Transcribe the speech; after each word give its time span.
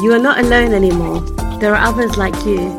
You 0.00 0.12
are 0.12 0.18
not 0.20 0.38
alone 0.38 0.74
anymore. 0.74 1.20
There 1.58 1.74
are 1.74 1.88
others 1.88 2.16
like 2.16 2.36
you. 2.46 2.78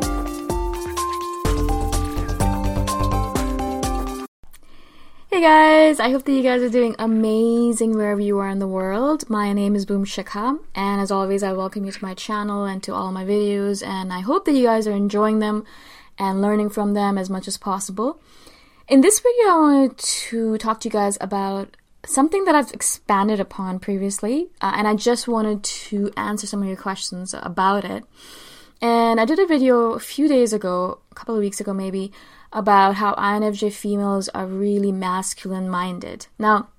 Hey 5.29 5.41
guys, 5.41 6.00
I 6.00 6.12
hope 6.12 6.24
that 6.24 6.31
you 6.31 6.41
guys 6.41 6.62
are 6.62 6.69
doing 6.69 6.96
amazing 6.97 7.97
wherever 7.97 8.22
you 8.22 8.40
are 8.40 8.47
in 8.47 8.59
the 8.59 8.69
world. 8.69 9.29
My 9.29 9.52
name 9.52 9.75
is 9.75 9.85
Boom 9.85 10.06
Shikha, 10.06 10.59
and 10.74 11.02
as 11.02 11.12
always, 11.12 11.44
I 11.44 11.52
welcome 11.52 11.84
you 11.84 11.91
to 11.91 12.02
my 12.02 12.13
channel 12.13 12.63
and 12.63 12.81
to 12.84 12.94
all 12.94 13.12
my 13.12 13.25
videos, 13.25 13.85
and 13.85 14.13
I 14.13 14.22
hope 14.22 14.46
that 14.46 14.53
you 14.53 14.63
guys 14.63 14.88
are 14.88 14.96
enjoying 14.96 15.40
them 15.40 15.66
and 16.18 16.41
learning 16.41 16.69
from 16.69 16.94
them 16.94 17.18
as 17.18 17.29
much 17.29 17.50
as 17.50 17.58
possible. 17.58 18.22
In 18.88 19.02
this 19.02 19.19
video, 19.19 19.50
I 19.50 19.59
wanted 19.59 19.97
to 19.97 20.58
talk 20.58 20.79
to 20.79 20.88
you 20.88 20.94
guys 20.94 21.18
about 21.19 21.75
something 22.06 22.46
that 22.46 22.56
I've 22.56 22.72
expanded 22.72 23.40
upon 23.40 23.80
previously, 23.80 24.50
uh, 24.62 24.74
and 24.76 24.88
I 24.88 24.96
just 24.96 25.28
wanted 25.28 25.64
to 25.64 26.12
answer 26.16 26.48
some 26.48 26.62
of 26.62 26.68
your 26.68 26.78
questions 26.78 27.36
about 27.38 27.86
it. 27.86 28.04
And 28.82 29.20
I 29.20 29.26
did 29.26 29.40
a 29.40 29.46
video 29.46 29.92
a 29.92 30.00
few 30.00 30.28
days 30.28 30.54
ago, 30.54 31.00
a 31.12 31.16
couple 31.16 31.36
of 31.36 31.42
weeks 31.42 31.59
ago 31.59 31.74
maybe, 31.74 32.12
about 32.54 32.96
how 32.96 33.14
INFJ 33.16 33.74
females 33.74 34.30
are 34.30 34.46
really 34.48 34.91
masculine 34.91 35.70
minded. 35.70 36.28
Now, 36.40 36.70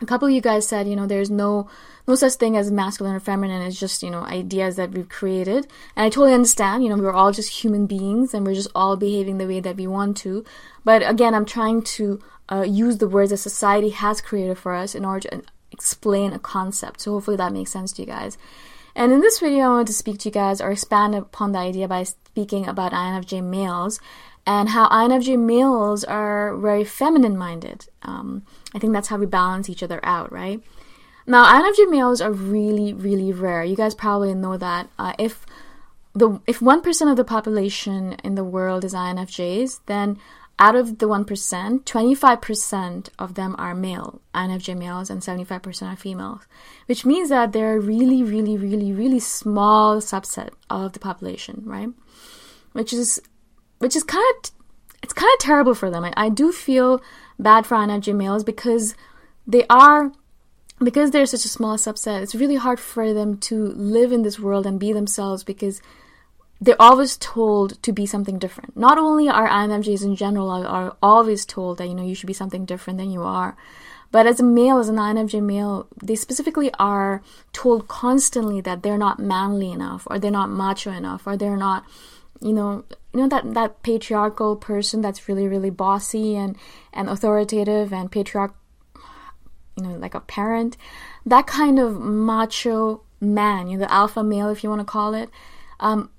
a 0.00 0.06
couple 0.06 0.26
of 0.26 0.34
you 0.34 0.40
guys 0.40 0.66
said, 0.66 0.88
you 0.88 0.96
know, 0.96 1.06
there's 1.06 1.30
no 1.30 1.68
no 2.06 2.14
such 2.14 2.34
thing 2.34 2.56
as 2.56 2.70
masculine 2.70 3.14
or 3.14 3.20
feminine. 3.20 3.62
It's 3.62 3.80
just, 3.80 4.02
you 4.02 4.10
know, 4.10 4.24
ideas 4.24 4.76
that 4.76 4.90
we've 4.90 5.08
created. 5.08 5.66
And 5.96 6.04
I 6.04 6.10
totally 6.10 6.34
understand, 6.34 6.82
you 6.82 6.90
know, 6.90 6.96
we're 6.96 7.12
all 7.12 7.32
just 7.32 7.64
human 7.64 7.86
beings 7.86 8.34
and 8.34 8.46
we're 8.46 8.54
just 8.54 8.70
all 8.74 8.96
behaving 8.96 9.38
the 9.38 9.46
way 9.46 9.60
that 9.60 9.76
we 9.76 9.86
want 9.86 10.18
to. 10.18 10.44
But 10.84 11.08
again, 11.08 11.34
I'm 11.34 11.46
trying 11.46 11.82
to 11.82 12.20
uh, 12.50 12.62
use 12.62 12.98
the 12.98 13.08
words 13.08 13.30
that 13.30 13.38
society 13.38 13.90
has 13.90 14.20
created 14.20 14.58
for 14.58 14.74
us 14.74 14.94
in 14.94 15.04
order 15.04 15.28
to 15.28 15.42
explain 15.72 16.32
a 16.32 16.38
concept. 16.38 17.00
So 17.00 17.12
hopefully 17.12 17.36
that 17.36 17.52
makes 17.52 17.70
sense 17.70 17.92
to 17.92 18.02
you 18.02 18.06
guys. 18.06 18.38
And 18.94 19.12
in 19.12 19.20
this 19.20 19.40
video, 19.40 19.64
I 19.64 19.68
want 19.68 19.88
to 19.88 19.92
speak 19.92 20.18
to 20.20 20.28
you 20.28 20.32
guys 20.32 20.60
or 20.60 20.70
expand 20.70 21.14
upon 21.14 21.52
the 21.52 21.58
idea 21.58 21.88
by 21.88 22.04
speaking 22.04 22.68
about 22.68 22.92
INFJ 22.92 23.42
males 23.42 23.98
and 24.46 24.68
how 24.68 24.88
INFJ 24.88 25.38
males 25.38 26.04
are 26.04 26.56
very 26.56 26.84
feminine 26.84 27.36
minded. 27.36 27.86
Um, 28.02 28.44
I 28.74 28.78
think 28.78 28.92
that's 28.92 29.08
how 29.08 29.16
we 29.16 29.26
balance 29.26 29.68
each 29.68 29.82
other 29.82 30.00
out, 30.04 30.30
right? 30.30 30.62
Now, 31.26 31.44
INFJ 31.46 31.90
males 31.90 32.20
are 32.20 32.30
really, 32.30 32.92
really 32.92 33.32
rare. 33.32 33.64
You 33.64 33.76
guys 33.76 33.94
probably 33.94 34.34
know 34.34 34.56
that. 34.58 34.90
Uh, 34.98 35.14
if 35.18 35.46
the 36.14 36.40
if 36.46 36.62
one 36.62 36.82
percent 36.82 37.10
of 37.10 37.16
the 37.16 37.24
population 37.24 38.12
in 38.22 38.34
the 38.34 38.44
world 38.44 38.84
is 38.84 38.94
INFJs, 38.94 39.80
then 39.86 40.18
out 40.58 40.76
of 40.76 40.98
the 40.98 41.06
1%, 41.06 41.24
25% 41.84 43.08
of 43.18 43.34
them 43.34 43.56
are 43.58 43.74
male, 43.74 44.20
INFJ 44.34 44.78
males, 44.78 45.10
and 45.10 45.20
75% 45.20 45.92
are 45.92 45.96
females, 45.96 46.42
which 46.86 47.04
means 47.04 47.28
that 47.30 47.52
they're 47.52 47.76
a 47.76 47.80
really, 47.80 48.22
really, 48.22 48.56
really, 48.56 48.92
really 48.92 49.18
small 49.18 49.96
subset 49.96 50.50
of 50.70 50.92
the 50.92 51.00
population, 51.00 51.62
right? 51.64 51.88
Which 52.72 52.92
is, 52.92 53.20
which 53.78 53.96
is 53.96 54.04
kind 54.04 54.24
of, 54.36 54.52
it's 55.02 55.12
kind 55.12 55.32
of 55.34 55.40
terrible 55.40 55.74
for 55.74 55.90
them. 55.90 56.04
I, 56.04 56.12
I 56.16 56.28
do 56.28 56.52
feel 56.52 57.02
bad 57.38 57.66
for 57.66 57.76
INFJ 57.76 58.14
males 58.14 58.44
because 58.44 58.94
they 59.46 59.64
are, 59.68 60.12
because 60.78 61.10
they're 61.10 61.26
such 61.26 61.44
a 61.44 61.48
small 61.48 61.76
subset, 61.76 62.22
it's 62.22 62.34
really 62.34 62.56
hard 62.56 62.78
for 62.78 63.12
them 63.12 63.38
to 63.38 63.66
live 63.72 64.12
in 64.12 64.22
this 64.22 64.38
world 64.38 64.66
and 64.66 64.78
be 64.78 64.92
themselves 64.92 65.42
because 65.42 65.82
they're 66.60 66.80
always 66.80 67.16
told 67.16 67.82
to 67.82 67.92
be 67.92 68.06
something 68.06 68.38
different. 68.38 68.76
Not 68.76 68.98
only 68.98 69.28
are 69.28 69.48
INFJs 69.48 70.04
in 70.04 70.16
general 70.16 70.50
are, 70.50 70.66
are, 70.66 70.96
always 71.02 71.44
told 71.44 71.78
that 71.78 71.88
you 71.88 71.94
know 71.94 72.04
you 72.04 72.14
should 72.14 72.26
be 72.26 72.32
something 72.32 72.64
different 72.64 72.98
than 72.98 73.10
you 73.10 73.22
are, 73.22 73.56
but 74.10 74.26
as 74.26 74.38
a 74.38 74.44
male, 74.44 74.78
as 74.78 74.88
an 74.88 74.96
INFJ 74.96 75.42
male, 75.42 75.88
they 76.02 76.14
specifically 76.14 76.70
are 76.78 77.22
told 77.52 77.88
constantly 77.88 78.60
that 78.60 78.82
they're 78.82 78.96
not 78.96 79.18
manly 79.18 79.72
enough, 79.72 80.06
or 80.06 80.18
they're 80.18 80.30
not 80.30 80.50
macho 80.50 80.92
enough, 80.92 81.26
or 81.26 81.36
they're 81.36 81.56
not, 81.56 81.84
you 82.40 82.52
know, 82.52 82.84
you 83.12 83.20
know 83.20 83.28
that 83.28 83.54
that 83.54 83.82
patriarchal 83.82 84.56
person 84.56 85.00
that's 85.00 85.28
really 85.28 85.48
really 85.48 85.70
bossy 85.70 86.36
and 86.36 86.56
and 86.92 87.08
authoritative 87.08 87.92
and 87.92 88.12
patriarch, 88.12 88.54
you 89.76 89.82
know, 89.82 89.96
like 89.96 90.14
a 90.14 90.20
parent, 90.20 90.76
that 91.26 91.46
kind 91.46 91.78
of 91.78 92.00
macho 92.00 93.02
man, 93.20 93.66
you 93.66 93.76
know, 93.76 93.84
the 93.84 93.92
alpha 93.92 94.22
male, 94.22 94.48
if 94.48 94.62
you 94.62 94.70
want 94.70 94.80
to 94.80 94.84
call 94.84 95.14
it. 95.14 95.28
Um, 95.80 96.10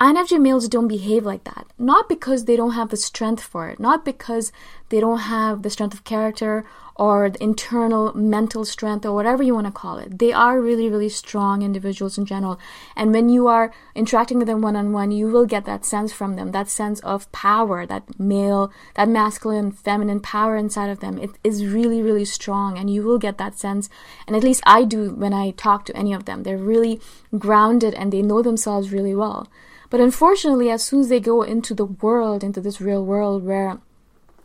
INFJ 0.00 0.40
males 0.40 0.68
don't 0.68 0.86
behave 0.86 1.26
like 1.26 1.42
that. 1.42 1.66
Not 1.76 2.08
because 2.08 2.44
they 2.44 2.54
don't 2.54 2.74
have 2.74 2.90
the 2.90 2.96
strength 2.96 3.42
for 3.42 3.68
it, 3.68 3.80
not 3.80 4.04
because 4.04 4.52
they 4.90 5.00
don't 5.00 5.18
have 5.18 5.62
the 5.62 5.70
strength 5.70 5.92
of 5.92 6.04
character 6.04 6.64
or 6.94 7.30
the 7.30 7.42
internal 7.42 8.16
mental 8.16 8.64
strength 8.64 9.04
or 9.04 9.12
whatever 9.12 9.42
you 9.42 9.54
want 9.54 9.66
to 9.66 9.72
call 9.72 9.98
it. 9.98 10.20
They 10.20 10.32
are 10.32 10.60
really, 10.60 10.88
really 10.88 11.08
strong 11.08 11.62
individuals 11.62 12.16
in 12.16 12.26
general. 12.26 12.60
And 12.94 13.12
when 13.12 13.28
you 13.28 13.48
are 13.48 13.72
interacting 13.96 14.38
with 14.38 14.46
them 14.46 14.62
one 14.62 14.76
on 14.76 14.92
one, 14.92 15.10
you 15.10 15.26
will 15.26 15.46
get 15.46 15.64
that 15.64 15.84
sense 15.84 16.12
from 16.12 16.34
them, 16.36 16.52
that 16.52 16.68
sense 16.68 17.00
of 17.00 17.30
power, 17.32 17.84
that 17.84 18.20
male, 18.20 18.72
that 18.94 19.08
masculine, 19.08 19.72
feminine 19.72 20.20
power 20.20 20.56
inside 20.56 20.90
of 20.90 21.00
them. 21.00 21.18
It 21.18 21.30
is 21.42 21.66
really, 21.66 22.02
really 22.02 22.24
strong 22.24 22.78
and 22.78 22.88
you 22.88 23.02
will 23.02 23.18
get 23.18 23.38
that 23.38 23.58
sense. 23.58 23.90
And 24.28 24.36
at 24.36 24.44
least 24.44 24.62
I 24.64 24.84
do 24.84 25.10
when 25.10 25.32
I 25.32 25.50
talk 25.50 25.84
to 25.86 25.96
any 25.96 26.12
of 26.12 26.24
them. 26.24 26.44
They're 26.44 26.56
really 26.56 27.00
grounded 27.36 27.94
and 27.94 28.12
they 28.12 28.22
know 28.22 28.42
themselves 28.42 28.92
really 28.92 29.14
well. 29.14 29.48
But 29.90 30.00
unfortunately, 30.00 30.70
as 30.70 30.84
soon 30.84 31.00
as 31.00 31.08
they 31.08 31.20
go 31.20 31.42
into 31.42 31.74
the 31.74 31.86
world, 31.86 32.44
into 32.44 32.60
this 32.60 32.80
real 32.80 33.04
world 33.04 33.44
where 33.44 33.78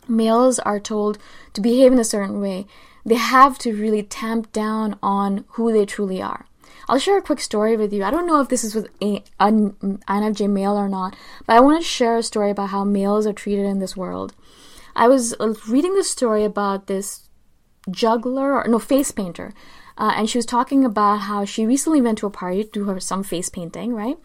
males 0.08 0.58
are 0.60 0.80
told 0.80 1.18
to 1.52 1.60
behave 1.60 1.92
in 1.92 1.98
a 1.98 2.04
certain 2.04 2.40
way, 2.40 2.66
they 3.04 3.16
have 3.16 3.58
to 3.58 3.74
really 3.74 4.02
tamp 4.02 4.52
down 4.52 4.98
on 5.02 5.44
who 5.50 5.72
they 5.72 5.84
truly 5.84 6.22
are. 6.22 6.46
I'll 6.88 6.98
share 6.98 7.18
a 7.18 7.22
quick 7.22 7.40
story 7.40 7.76
with 7.76 7.92
you. 7.92 8.04
I 8.04 8.10
don't 8.10 8.26
know 8.26 8.40
if 8.40 8.48
this 8.48 8.64
is 8.64 8.74
with 8.74 8.88
an 9.00 9.20
INFJ 9.40 10.50
male 10.50 10.76
or 10.76 10.88
not, 10.88 11.16
but 11.46 11.56
I 11.56 11.60
want 11.60 11.80
to 11.80 11.86
share 11.86 12.18
a 12.18 12.22
story 12.22 12.50
about 12.50 12.70
how 12.70 12.84
males 12.84 13.26
are 13.26 13.32
treated 13.32 13.64
in 13.64 13.78
this 13.78 13.96
world. 13.96 14.34
I 14.94 15.08
was 15.08 15.34
uh, 15.40 15.54
reading 15.68 15.94
the 15.94 16.04
story 16.04 16.44
about 16.44 16.86
this 16.86 17.28
juggler 17.90 18.54
or 18.54 18.68
no 18.68 18.78
face 18.78 19.10
painter, 19.10 19.52
uh, 19.96 20.12
and 20.16 20.28
she 20.28 20.38
was 20.38 20.46
talking 20.46 20.84
about 20.84 21.20
how 21.20 21.44
she 21.44 21.66
recently 21.66 22.00
went 22.00 22.18
to 22.18 22.26
a 22.26 22.30
party 22.30 22.64
to 22.64 22.70
do 22.70 22.84
her 22.84 23.00
some 23.00 23.22
face 23.22 23.48
painting, 23.48 23.94
right? 23.94 24.18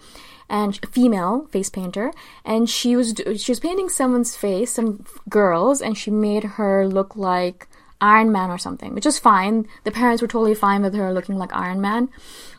And 0.49 0.79
female 0.91 1.45
face 1.51 1.69
painter, 1.69 2.11
and 2.43 2.69
she 2.69 2.95
was 2.95 3.15
she 3.37 3.51
was 3.51 3.59
painting 3.59 3.89
someone's 3.89 4.35
face, 4.35 4.71
some 4.71 5.05
girls, 5.29 5.81
and 5.81 5.97
she 5.97 6.11
made 6.11 6.43
her 6.43 6.87
look 6.87 7.15
like 7.15 7.67
Iron 8.01 8.31
Man 8.31 8.49
or 8.49 8.57
something, 8.57 8.93
which 8.93 9.05
is 9.05 9.19
fine. 9.19 9.67
The 9.83 9.91
parents 9.91 10.21
were 10.21 10.27
totally 10.27 10.55
fine 10.55 10.81
with 10.81 10.93
her 10.95 11.13
looking 11.13 11.37
like 11.37 11.53
Iron 11.53 11.81
Man. 11.81 12.09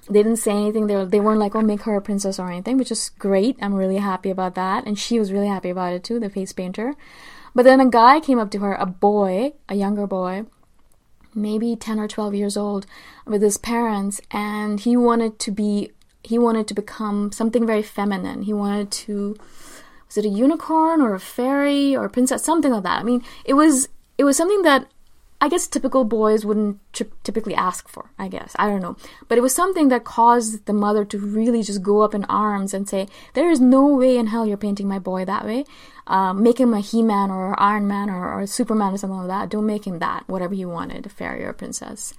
They 0.08 0.22
didn't 0.22 0.38
say 0.38 0.52
anything. 0.52 0.86
They, 0.86 0.96
were, 0.96 1.06
they 1.06 1.20
weren't 1.20 1.38
like, 1.38 1.54
oh, 1.54 1.62
make 1.62 1.82
her 1.82 1.96
a 1.96 2.02
princess 2.02 2.38
or 2.38 2.50
anything, 2.50 2.76
which 2.76 2.90
is 2.90 3.10
great. 3.18 3.56
I'm 3.62 3.74
really 3.74 3.98
happy 3.98 4.30
about 4.30 4.54
that. 4.56 4.86
And 4.86 4.98
she 4.98 5.18
was 5.18 5.32
really 5.32 5.46
happy 5.46 5.70
about 5.70 5.92
it 5.92 6.04
too, 6.04 6.18
the 6.18 6.28
face 6.28 6.52
painter. 6.52 6.94
But 7.54 7.64
then 7.64 7.80
a 7.80 7.88
guy 7.88 8.20
came 8.20 8.38
up 8.38 8.50
to 8.52 8.58
her, 8.58 8.74
a 8.74 8.86
boy, 8.86 9.52
a 9.68 9.74
younger 9.74 10.06
boy, 10.06 10.44
maybe 11.34 11.76
10 11.76 11.98
or 11.98 12.08
12 12.08 12.34
years 12.34 12.56
old, 12.56 12.86
with 13.24 13.42
his 13.42 13.56
parents, 13.56 14.20
and 14.30 14.80
he 14.80 14.96
wanted 14.96 15.38
to 15.40 15.50
be 15.50 15.90
he 16.22 16.38
wanted 16.38 16.66
to 16.68 16.74
become 16.74 17.32
something 17.32 17.66
very 17.66 17.82
feminine. 17.82 18.42
He 18.42 18.52
wanted 18.52 18.90
to 18.92 19.36
was 20.06 20.18
it 20.18 20.24
a 20.24 20.28
unicorn 20.28 21.00
or 21.00 21.14
a 21.14 21.20
fairy 21.20 21.94
or 21.94 22.06
a 22.06 22.10
princess, 22.10 22.42
something 22.42 22.72
like 22.72 22.82
that. 22.82 23.00
I 23.00 23.04
mean, 23.04 23.22
it 23.44 23.54
was 23.54 23.88
it 24.18 24.24
was 24.24 24.36
something 24.36 24.62
that 24.62 24.86
I 25.42 25.48
guess 25.48 25.66
typical 25.66 26.04
boys 26.04 26.44
wouldn't 26.44 26.78
typically 26.92 27.54
ask 27.54 27.88
for. 27.88 28.10
I 28.18 28.28
guess 28.28 28.54
I 28.58 28.68
don't 28.68 28.82
know, 28.82 28.96
but 29.28 29.38
it 29.38 29.40
was 29.40 29.54
something 29.54 29.88
that 29.88 30.04
caused 30.04 30.66
the 30.66 30.74
mother 30.74 31.04
to 31.06 31.18
really 31.18 31.62
just 31.62 31.82
go 31.82 32.02
up 32.02 32.14
in 32.14 32.24
arms 32.24 32.74
and 32.74 32.88
say, 32.88 33.08
"There 33.34 33.50
is 33.50 33.60
no 33.60 33.86
way 33.86 34.18
in 34.18 34.26
hell 34.26 34.46
you're 34.46 34.58
painting 34.58 34.88
my 34.88 34.98
boy 34.98 35.24
that 35.24 35.46
way. 35.46 35.64
Um, 36.06 36.42
make 36.42 36.58
him 36.58 36.74
a 36.74 36.80
He-Man 36.80 37.30
or 37.30 37.58
Iron 37.62 37.86
Man 37.86 38.10
or, 38.10 38.28
or 38.32 38.46
Superman 38.46 38.92
or 38.94 38.98
something 38.98 39.20
like 39.20 39.28
that. 39.28 39.48
Don't 39.48 39.66
make 39.66 39.86
him 39.86 40.00
that. 40.00 40.24
Whatever 40.26 40.54
he 40.54 40.64
wanted, 40.64 41.06
a 41.06 41.08
fairy 41.08 41.44
or 41.44 41.50
a 41.50 41.54
princess." 41.54 42.14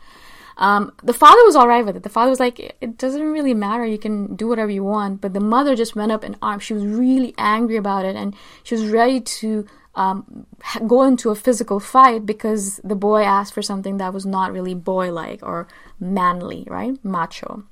Um, 0.57 0.91
the 1.03 1.13
father 1.13 1.43
was 1.45 1.55
all 1.55 1.67
right 1.67 1.85
with 1.85 1.95
it. 1.95 2.03
The 2.03 2.09
father 2.09 2.29
was 2.29 2.39
like, 2.39 2.59
it 2.59 2.97
doesn't 2.97 3.21
really 3.21 3.53
matter. 3.53 3.85
You 3.85 3.97
can 3.97 4.35
do 4.35 4.47
whatever 4.47 4.71
you 4.71 4.83
want. 4.83 5.21
But 5.21 5.33
the 5.33 5.39
mother 5.39 5.75
just 5.75 5.95
went 5.95 6.11
up 6.11 6.23
in 6.23 6.37
arms. 6.41 6.63
She 6.63 6.73
was 6.73 6.85
really 6.85 7.33
angry 7.37 7.77
about 7.77 8.05
it, 8.05 8.15
and 8.15 8.35
she 8.63 8.75
was 8.75 8.87
ready 8.87 9.19
to 9.19 9.65
um, 9.95 10.45
go 10.87 11.03
into 11.03 11.29
a 11.29 11.35
physical 11.35 11.79
fight 11.79 12.25
because 12.25 12.79
the 12.83 12.95
boy 12.95 13.23
asked 13.23 13.53
for 13.53 13.61
something 13.61 13.97
that 13.97 14.13
was 14.13 14.25
not 14.25 14.53
really 14.53 14.73
boy-like 14.73 15.43
or 15.43 15.67
manly, 15.99 16.65
right? 16.69 17.03
Macho. 17.03 17.63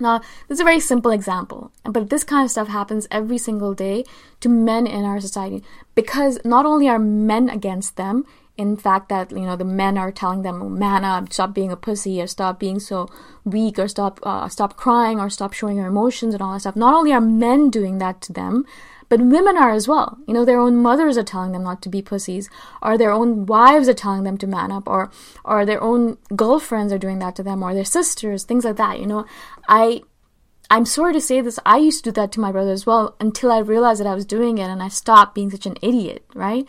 Now, 0.00 0.18
this 0.46 0.56
is 0.56 0.60
a 0.60 0.64
very 0.64 0.78
simple 0.78 1.10
example, 1.10 1.72
but 1.84 2.08
this 2.08 2.22
kind 2.22 2.44
of 2.44 2.50
stuff 2.50 2.68
happens 2.68 3.08
every 3.10 3.38
single 3.38 3.74
day 3.74 4.04
to 4.40 4.48
men 4.48 4.86
in 4.86 5.04
our 5.04 5.20
society 5.20 5.64
because 5.94 6.38
not 6.44 6.66
only 6.66 6.88
are 6.88 7.00
men 7.00 7.48
against 7.48 7.96
them, 7.96 8.24
in 8.58 8.76
fact 8.76 9.08
that 9.08 9.30
you 9.30 9.46
know 9.46 9.56
the 9.56 9.64
men 9.64 9.96
are 9.96 10.10
telling 10.10 10.42
them 10.42 10.78
man 10.78 11.04
up 11.04 11.32
stop 11.32 11.54
being 11.54 11.70
a 11.72 11.76
pussy 11.76 12.20
or 12.20 12.26
stop 12.26 12.58
being 12.58 12.80
so 12.80 13.08
weak 13.44 13.78
or 13.78 13.88
stop 13.88 14.18
uh, 14.24 14.48
stop 14.48 14.76
crying 14.76 15.18
or 15.18 15.30
stop 15.30 15.52
showing 15.52 15.76
your 15.76 15.86
emotions 15.86 16.34
and 16.34 16.42
all 16.42 16.52
that 16.52 16.60
stuff. 16.60 16.76
Not 16.76 16.94
only 16.94 17.12
are 17.12 17.20
men 17.20 17.70
doing 17.70 17.98
that 17.98 18.20
to 18.22 18.32
them 18.32 18.66
but 19.08 19.20
women 19.20 19.56
are 19.56 19.70
as 19.70 19.88
well. 19.88 20.18
You 20.26 20.34
know 20.34 20.44
their 20.44 20.60
own 20.60 20.76
mothers 20.76 21.16
are 21.16 21.22
telling 21.22 21.52
them 21.52 21.62
not 21.62 21.80
to 21.82 21.88
be 21.88 22.02
pussies 22.02 22.50
or 22.82 22.98
their 22.98 23.12
own 23.12 23.46
wives 23.46 23.88
are 23.88 23.94
telling 23.94 24.24
them 24.24 24.36
to 24.38 24.46
man 24.46 24.72
up 24.72 24.88
or 24.88 25.10
or 25.44 25.64
their 25.64 25.82
own 25.82 26.18
girlfriends 26.34 26.92
are 26.92 26.98
doing 26.98 27.20
that 27.20 27.36
to 27.36 27.42
them 27.42 27.62
or 27.62 27.72
their 27.72 27.84
sisters 27.84 28.42
things 28.42 28.64
like 28.64 28.76
that 28.76 28.98
you 28.98 29.06
know. 29.06 29.24
I 29.68 30.02
I'm 30.70 30.84
sorry 30.84 31.14
to 31.14 31.20
say 31.20 31.40
this, 31.40 31.58
I 31.64 31.78
used 31.78 32.04
to 32.04 32.10
do 32.10 32.20
that 32.20 32.32
to 32.32 32.40
my 32.40 32.52
brother 32.52 32.72
as 32.72 32.84
well 32.84 33.16
until 33.20 33.50
I 33.50 33.58
realized 33.58 34.00
that 34.00 34.06
I 34.06 34.14
was 34.14 34.26
doing 34.26 34.58
it 34.58 34.68
and 34.68 34.82
I 34.82 34.88
stopped 34.88 35.34
being 35.34 35.50
such 35.50 35.64
an 35.64 35.78
idiot, 35.80 36.26
right? 36.34 36.68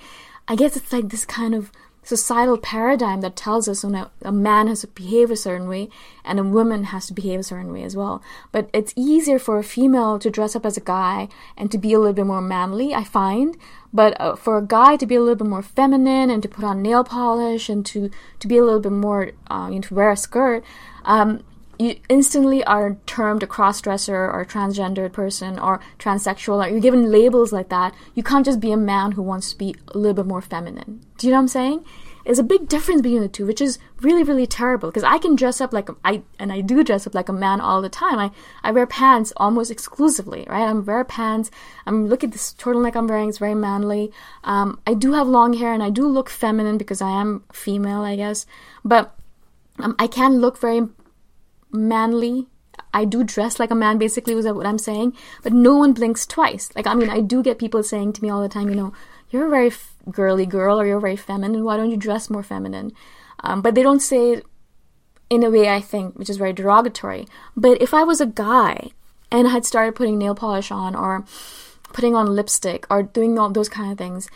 I 0.49 0.55
guess 0.55 0.75
it's 0.75 0.91
like 0.91 1.09
this 1.09 1.25
kind 1.25 1.53
of 1.53 1.71
societal 2.01 2.57
paradigm 2.57 3.21
that 3.21 3.35
tells 3.35 3.69
us 3.69 3.83
when 3.83 3.93
a, 3.93 4.09
a, 4.23 4.31
man 4.31 4.67
has 4.67 4.81
to 4.81 4.87
behave 4.87 5.29
a 5.29 5.35
certain 5.35 5.67
way 5.67 5.89
and 6.25 6.39
a 6.39 6.43
woman 6.43 6.85
has 6.85 7.05
to 7.05 7.13
behave 7.13 7.41
a 7.41 7.43
certain 7.43 7.71
way 7.71 7.83
as 7.83 7.95
well. 7.95 8.23
But 8.51 8.67
it's 8.73 8.93
easier 8.95 9.37
for 9.37 9.59
a 9.59 9.63
female 9.63 10.17
to 10.17 10.31
dress 10.31 10.55
up 10.55 10.65
as 10.65 10.75
a 10.75 10.81
guy 10.81 11.27
and 11.55 11.71
to 11.71 11.77
be 11.77 11.93
a 11.93 11.99
little 11.99 12.13
bit 12.13 12.25
more 12.25 12.41
manly, 12.41 12.95
I 12.95 13.03
find. 13.03 13.57
But 13.93 14.19
uh, 14.19 14.35
for 14.35 14.57
a 14.57 14.65
guy 14.65 14.95
to 14.95 15.05
be 15.05 15.13
a 15.13 15.19
little 15.19 15.35
bit 15.35 15.47
more 15.47 15.61
feminine 15.61 16.31
and 16.31 16.41
to 16.41 16.49
put 16.49 16.63
on 16.63 16.81
nail 16.81 17.03
polish 17.03 17.69
and 17.69 17.85
to, 17.87 18.09
to 18.39 18.47
be 18.47 18.57
a 18.57 18.63
little 18.63 18.79
bit 18.79 18.91
more, 18.91 19.33
uh, 19.51 19.67
you 19.69 19.75
know, 19.75 19.81
to 19.81 19.93
wear 19.93 20.09
a 20.09 20.17
skirt, 20.17 20.63
um, 21.05 21.43
you 21.79 21.95
instantly 22.09 22.61
are 22.65 22.97
termed 23.05 23.41
a 23.41 23.47
cross-dresser 23.47 24.13
or 24.13 24.41
a 24.41 24.45
transgendered 24.45 25.13
person 25.13 25.57
or 25.57 25.79
transsexual 25.97 26.63
or 26.63 26.69
you're 26.69 26.81
given 26.81 27.09
labels 27.09 27.53
like 27.53 27.69
that. 27.69 27.95
You 28.13 28.21
can't 28.21 28.45
just 28.45 28.59
be 28.59 28.73
a 28.73 28.77
man 28.77 29.13
who 29.13 29.21
wants 29.21 29.51
to 29.51 29.57
be 29.57 29.73
a 29.87 29.97
little 29.97 30.13
bit 30.13 30.25
more 30.25 30.41
feminine. 30.41 31.01
Do 31.17 31.25
you 31.25 31.31
know 31.31 31.37
what 31.37 31.43
i'm 31.43 31.47
saying? 31.47 31.85
There's 32.25 32.37
a 32.37 32.43
big 32.43 32.67
difference 32.67 33.01
between 33.01 33.21
the 33.21 33.29
two 33.29 33.45
which 33.45 33.61
is 33.61 33.79
really 34.01 34.23
really 34.23 34.45
terrible 34.45 34.89
because 34.89 35.05
i 35.05 35.17
can 35.17 35.35
dress 35.35 35.59
up 35.61 35.73
like 35.73 35.89
I 36.03 36.21
and 36.37 36.51
i 36.51 36.61
do 36.61 36.83
dress 36.83 37.07
up 37.07 37.15
like 37.15 37.29
a 37.29 37.33
man 37.33 37.61
all 37.61 37.81
the 37.81 37.89
time. 37.89 38.19
I 38.19 38.31
i 38.61 38.71
wear 38.71 38.85
pants 38.85 39.31
almost 39.37 39.71
exclusively 39.71 40.45
right? 40.49 40.67
I'm 40.67 40.85
wear 40.85 41.05
pants. 41.05 41.49
I'm 41.87 42.07
look 42.07 42.25
at 42.25 42.33
this 42.33 42.53
turtleneck 42.53 42.97
i'm 42.97 43.07
wearing 43.07 43.29
it's 43.29 43.37
very 43.37 43.55
manly. 43.55 44.11
Um, 44.43 44.79
i 44.85 44.93
do 44.93 45.13
have 45.13 45.27
long 45.27 45.53
hair 45.53 45.73
and 45.73 45.81
i 45.81 45.89
do 45.89 46.05
look 46.05 46.29
feminine 46.29 46.77
because 46.77 47.01
i 47.01 47.09
am 47.09 47.45
female 47.53 48.01
i 48.01 48.17
guess. 48.17 48.45
But 48.83 49.15
um, 49.79 49.95
I 49.97 50.07
can 50.07 50.39
look 50.39 50.59
very 50.59 50.81
manly. 51.71 52.47
I 52.93 53.05
do 53.05 53.23
dress 53.23 53.59
like 53.59 53.71
a 53.71 53.75
man, 53.75 53.97
basically, 53.97 54.35
was 54.35 54.45
what 54.45 54.65
I'm 54.65 54.77
saying. 54.77 55.15
But 55.43 55.53
no 55.53 55.77
one 55.77 55.93
blinks 55.93 56.25
twice. 56.25 56.69
Like, 56.75 56.87
I 56.87 56.93
mean, 56.93 57.09
I 57.09 57.21
do 57.21 57.43
get 57.43 57.59
people 57.59 57.83
saying 57.83 58.13
to 58.13 58.21
me 58.21 58.29
all 58.29 58.41
the 58.41 58.49
time, 58.49 58.69
you 58.69 58.75
know, 58.75 58.93
you're 59.29 59.47
a 59.47 59.49
very 59.49 59.67
f- 59.67 59.93
girly 60.09 60.45
girl 60.45 60.79
or 60.79 60.85
you're 60.85 60.99
very 60.99 61.15
feminine. 61.15 61.63
Why 61.63 61.77
don't 61.77 61.91
you 61.91 61.97
dress 61.97 62.29
more 62.29 62.43
feminine? 62.43 62.91
Um, 63.41 63.61
but 63.61 63.75
they 63.75 63.83
don't 63.83 64.01
say 64.01 64.33
it 64.33 64.45
in 65.29 65.43
a 65.43 65.49
way 65.49 65.69
I 65.69 65.81
think, 65.81 66.17
which 66.17 66.29
is 66.29 66.37
very 66.37 66.53
derogatory. 66.53 67.27
But 67.55 67.81
if 67.81 67.93
I 67.93 68.03
was 68.03 68.19
a 68.19 68.25
guy 68.25 68.89
and 69.31 69.47
I 69.47 69.51
had 69.51 69.65
started 69.65 69.95
putting 69.95 70.17
nail 70.17 70.35
polish 70.35 70.71
on 70.71 70.95
or 70.95 71.25
putting 71.93 72.15
on 72.15 72.35
lipstick 72.35 72.85
or 72.89 73.03
doing 73.03 73.37
all 73.37 73.49
those 73.49 73.69
kind 73.69 73.91
of 73.91 73.97
things, 73.97 74.29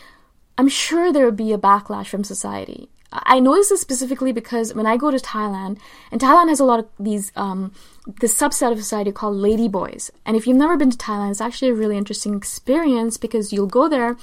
I'm 0.57 0.69
sure 0.69 1.11
there 1.11 1.25
would 1.25 1.35
be 1.35 1.53
a 1.53 1.57
backlash 1.57 2.07
from 2.07 2.23
society. 2.23 2.89
I 3.13 3.39
notice 3.39 3.69
this 3.69 3.81
specifically 3.81 4.31
because 4.31 4.73
when 4.73 4.85
I 4.85 4.97
go 4.97 5.11
to 5.11 5.17
Thailand, 5.17 5.77
and 6.11 6.19
Thailand 6.19 6.49
has 6.49 6.59
a 6.59 6.65
lot 6.65 6.79
of 6.79 6.87
these, 6.99 7.31
um, 7.35 7.73
this 8.19 8.35
subset 8.35 8.71
of 8.71 8.79
society 8.79 9.11
called 9.11 9.37
ladyboys. 9.37 10.09
And 10.25 10.35
if 10.35 10.47
you've 10.47 10.57
never 10.57 10.77
been 10.77 10.89
to 10.89 10.97
Thailand, 10.97 11.31
it's 11.31 11.41
actually 11.41 11.69
a 11.69 11.75
really 11.75 11.97
interesting 11.97 12.35
experience 12.35 13.17
because 13.17 13.53
you'll 13.53 13.67
go 13.67 13.87
there 13.87 14.17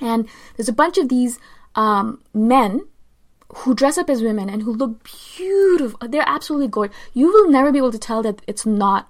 and 0.00 0.28
there's 0.56 0.68
a 0.68 0.72
bunch 0.72 0.98
of 0.98 1.08
these 1.08 1.38
um, 1.74 2.20
men 2.32 2.86
who 3.48 3.74
dress 3.74 3.98
up 3.98 4.10
as 4.10 4.22
women 4.22 4.48
and 4.48 4.62
who 4.62 4.72
look 4.72 5.08
beautiful. 5.36 5.98
They're 6.08 6.24
absolutely 6.26 6.68
gorgeous. 6.68 6.96
You 7.12 7.26
will 7.28 7.50
never 7.50 7.70
be 7.70 7.78
able 7.78 7.92
to 7.92 7.98
tell 7.98 8.22
that 8.22 8.42
it's 8.46 8.66
not 8.66 9.08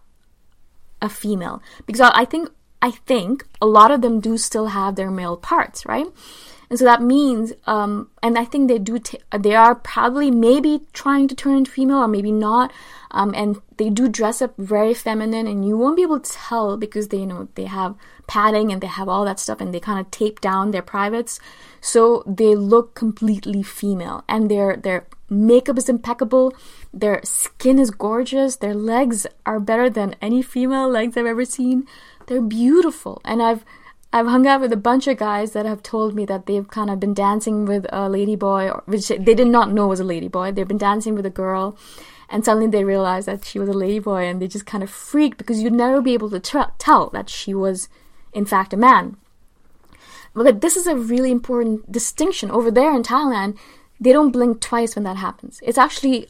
a 1.01 1.09
female 1.09 1.63
because 1.87 2.01
I 2.01 2.25
think 2.25 2.51
I 2.81 2.91
think 2.91 3.47
a 3.63 3.67
lot 3.67 3.91
of 3.91 4.03
them 4.03 4.21
do 4.21 4.37
still 4.37 4.67
have 4.67 4.97
their 4.97 5.11
male 5.11 5.39
parts, 5.39 5.87
right? 5.87 6.07
And 6.75 6.79
so 6.81 6.87
that 6.87 7.03
means, 7.03 7.53
um, 7.69 8.11
and 8.21 8.37
I 8.37 8.45
think 8.45 8.67
they 8.67 8.81
do, 8.81 8.99
t- 8.99 9.21
they 9.31 9.55
are 9.55 9.77
probably 9.77 10.29
maybe 10.33 10.81
trying 10.93 11.29
to 11.29 11.35
turn 11.37 11.59
into 11.59 11.71
female 11.71 11.99
or 11.99 12.09
maybe 12.09 12.33
not. 12.33 12.73
Um, 13.13 13.33
and 13.33 13.61
they 13.77 13.91
do 13.91 14.09
dress 14.09 14.43
up 14.43 14.55
very 14.59 14.93
feminine 14.93 15.47
and 15.47 15.65
you 15.65 15.79
won't 15.79 15.95
be 15.95 16.03
able 16.03 16.19
to 16.19 16.33
tell 16.33 16.77
because 16.77 17.11
they, 17.11 17.19
you 17.19 17.27
know, 17.27 17.47
they 17.55 17.67
have 17.67 17.95
padding 18.27 18.73
and 18.73 18.81
they 18.81 18.89
have 18.89 19.09
all 19.09 19.25
that 19.25 19.39
stuff 19.39 19.61
and 19.61 19.73
they 19.73 19.79
kind 19.79 20.01
of 20.01 20.11
tape 20.11 20.41
down 20.41 20.73
their 20.73 20.83
privates. 20.83 21.39
So 21.81 22.25
they 22.27 22.57
look 22.57 22.97
completely 22.97 23.63
female 23.63 24.25
and 24.29 24.51
their, 24.51 24.77
their 24.77 25.07
makeup 25.31 25.79
is 25.79 25.89
impeccable. 25.89 26.55
Their 26.93 27.21
skin 27.23 27.79
is 27.79 27.93
gorgeous. 27.93 28.57
Their 28.57 28.75
legs 28.75 29.29
are 29.47 29.61
better 29.61 29.89
than 29.89 30.17
any 30.21 30.43
female 30.43 30.89
legs 30.89 31.17
I've 31.17 31.27
ever 31.27 31.45
seen. 31.45 31.87
They're 32.27 32.43
beautiful. 32.43 33.23
And 33.25 33.41
I've, 33.41 33.65
I've 34.15 34.29
hung 34.29 34.47
out 34.47 34.61
with 34.61 34.73
a 34.73 34.77
bunch 34.77 35.09
of 35.09 35.17
guys 35.17 35.55
that 35.55 35.67
have 35.67 35.83
told 35.83 36.15
me 36.15 36.25
that 36.27 36.47
they've 36.47 36.69
kind 36.69 36.89
of 36.89 37.01
been 37.01 37.15
dancing 37.15 37.65
with 37.65 37.85
a 37.89 38.09
lady 38.09 38.37
boy, 38.37 38.69
which 38.85 39.09
they 39.09 39.35
did 39.35 39.49
not 39.49 39.73
know 39.73 39.89
was 39.89 39.99
a 39.99 40.05
lady 40.05 40.29
boy. 40.29 40.53
They've 40.53 40.69
been 40.69 40.79
dancing 40.79 41.17
with 41.17 41.27
a 41.27 41.31
girl, 41.31 41.77
and 42.29 42.45
suddenly 42.45 42.69
they 42.69 42.85
realized 42.85 43.27
that 43.27 43.45
she 43.45 43.59
was 43.59 43.69
a 43.69 43.73
lady 43.73 43.99
boy, 43.99 44.27
and 44.29 44.41
they 44.41 44.47
just 44.47 44.67
kind 44.67 44.85
of 44.85 44.91
freaked 44.91 45.37
because 45.37 45.61
you'd 45.61 45.73
never 45.73 46.01
be 46.01 46.15
able 46.15 46.31
to 46.31 46.39
t- 46.39 46.61
tell 46.79 47.11
that 47.11 47.29
she 47.29 47.55
was, 47.55 47.89
in 48.33 48.47
fact, 48.47 48.73
a 48.73 48.77
man. 48.77 49.17
But 50.33 50.61
this 50.61 50.77
is 50.77 50.87
a 50.87 50.95
really 50.95 51.33
important 51.33 51.91
distinction. 51.91 52.53
Over 52.53 52.71
there 52.71 52.95
in 52.95 53.03
Thailand, 53.03 53.59
they 53.99 54.13
don't 54.13 54.31
blink 54.31 54.61
twice 54.61 54.95
when 54.95 55.03
that 55.03 55.17
happens. 55.17 55.59
It's 55.65 55.79
actually 55.79 56.29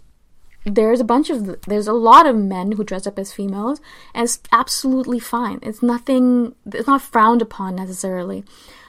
there's 0.64 1.00
a 1.00 1.04
bunch 1.04 1.30
of 1.30 1.60
there's 1.62 1.86
a 1.86 1.92
lot 1.92 2.26
of 2.26 2.36
men 2.36 2.72
who 2.72 2.84
dress 2.84 3.06
up 3.06 3.18
as 3.18 3.32
females 3.32 3.80
and 4.14 4.24
it's 4.24 4.40
absolutely 4.50 5.18
fine. 5.18 5.58
It's 5.62 5.82
nothing 5.82 6.54
it's 6.66 6.86
not 6.86 7.02
frowned 7.02 7.42
upon 7.42 7.76
necessarily. 7.76 8.44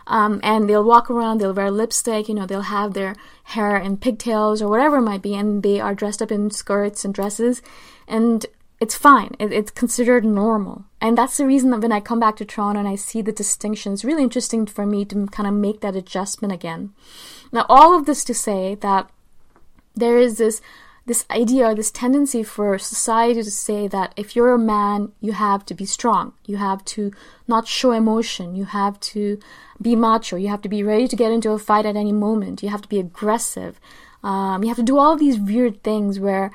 Um, 0.07 0.39
and 0.43 0.69
they'll 0.69 0.83
walk 0.83 1.09
around 1.09 1.39
they'll 1.39 1.53
wear 1.53 1.71
lipstick 1.71 2.29
you 2.29 2.35
know 2.35 2.45
they'll 2.45 2.61
have 2.61 2.93
their 2.93 3.15
hair 3.43 3.75
in 3.75 3.97
pigtails 3.97 4.61
or 4.61 4.69
whatever 4.69 4.97
it 4.97 5.01
might 5.01 5.23
be 5.23 5.33
and 5.33 5.63
they 5.63 5.79
are 5.79 5.95
dressed 5.95 6.21
up 6.21 6.31
in 6.31 6.51
skirts 6.51 7.03
and 7.03 7.13
dresses 7.13 7.61
and 8.07 8.45
it's 8.79 8.95
fine. 8.95 9.35
It, 9.39 9.53
it's 9.53 9.71
considered 9.71 10.25
normal. 10.25 10.83
And 10.99 11.17
that's 11.17 11.37
the 11.37 11.45
reason 11.45 11.71
that 11.71 11.81
when 11.81 11.91
i 11.91 11.99
come 11.99 12.19
back 12.19 12.37
to 12.37 12.45
toronto 12.45 12.79
and 12.79 12.87
i 12.87 12.95
see 12.95 13.21
the 13.21 13.31
distinction 13.31 13.93
it's 13.93 14.05
really 14.05 14.23
interesting 14.23 14.65
for 14.65 14.85
me 14.85 15.05
to 15.05 15.27
kind 15.27 15.47
of 15.47 15.53
make 15.53 15.81
that 15.81 15.95
adjustment 15.95 16.53
again. 16.53 16.93
Now 17.51 17.65
all 17.67 17.97
of 17.97 18.05
this 18.05 18.23
to 18.25 18.33
say 18.33 18.75
that 18.75 19.09
there 19.95 20.17
is 20.17 20.37
this 20.37 20.61
this 21.05 21.25
idea 21.29 21.67
or 21.67 21.75
this 21.75 21.91
tendency 21.91 22.41
for 22.41 22.77
society 22.79 23.43
to 23.43 23.51
say 23.51 23.87
that 23.87 24.13
if 24.17 24.35
you're 24.35 24.53
a 24.53 24.59
man, 24.59 25.11
you 25.21 25.33
have 25.33 25.65
to 25.65 25.73
be 25.73 25.85
strong. 25.85 26.33
You 26.45 26.57
have 26.57 26.83
to 26.85 27.11
not 27.47 27.67
show 27.67 27.91
emotion. 27.91 28.55
You 28.55 28.65
have 28.65 28.99
to 29.11 29.39
be 29.79 29.95
macho. 29.95 30.35
You 30.35 30.47
have 30.47 30.63
to 30.63 30.69
be 30.69 30.81
ready 30.81 31.07
to 31.07 31.15
get 31.15 31.31
into 31.31 31.51
a 31.51 31.59
fight 31.59 31.85
at 31.85 31.95
any 31.95 32.11
moment. 32.11 32.63
You 32.63 32.69
have 32.69 32.81
to 32.81 32.89
be 32.89 32.99
aggressive. 32.99 33.79
Um, 34.23 34.63
you 34.63 34.69
have 34.69 34.77
to 34.77 34.83
do 34.83 34.97
all 34.97 35.15
these 35.15 35.39
weird 35.39 35.83
things 35.83 36.19
where, 36.19 36.51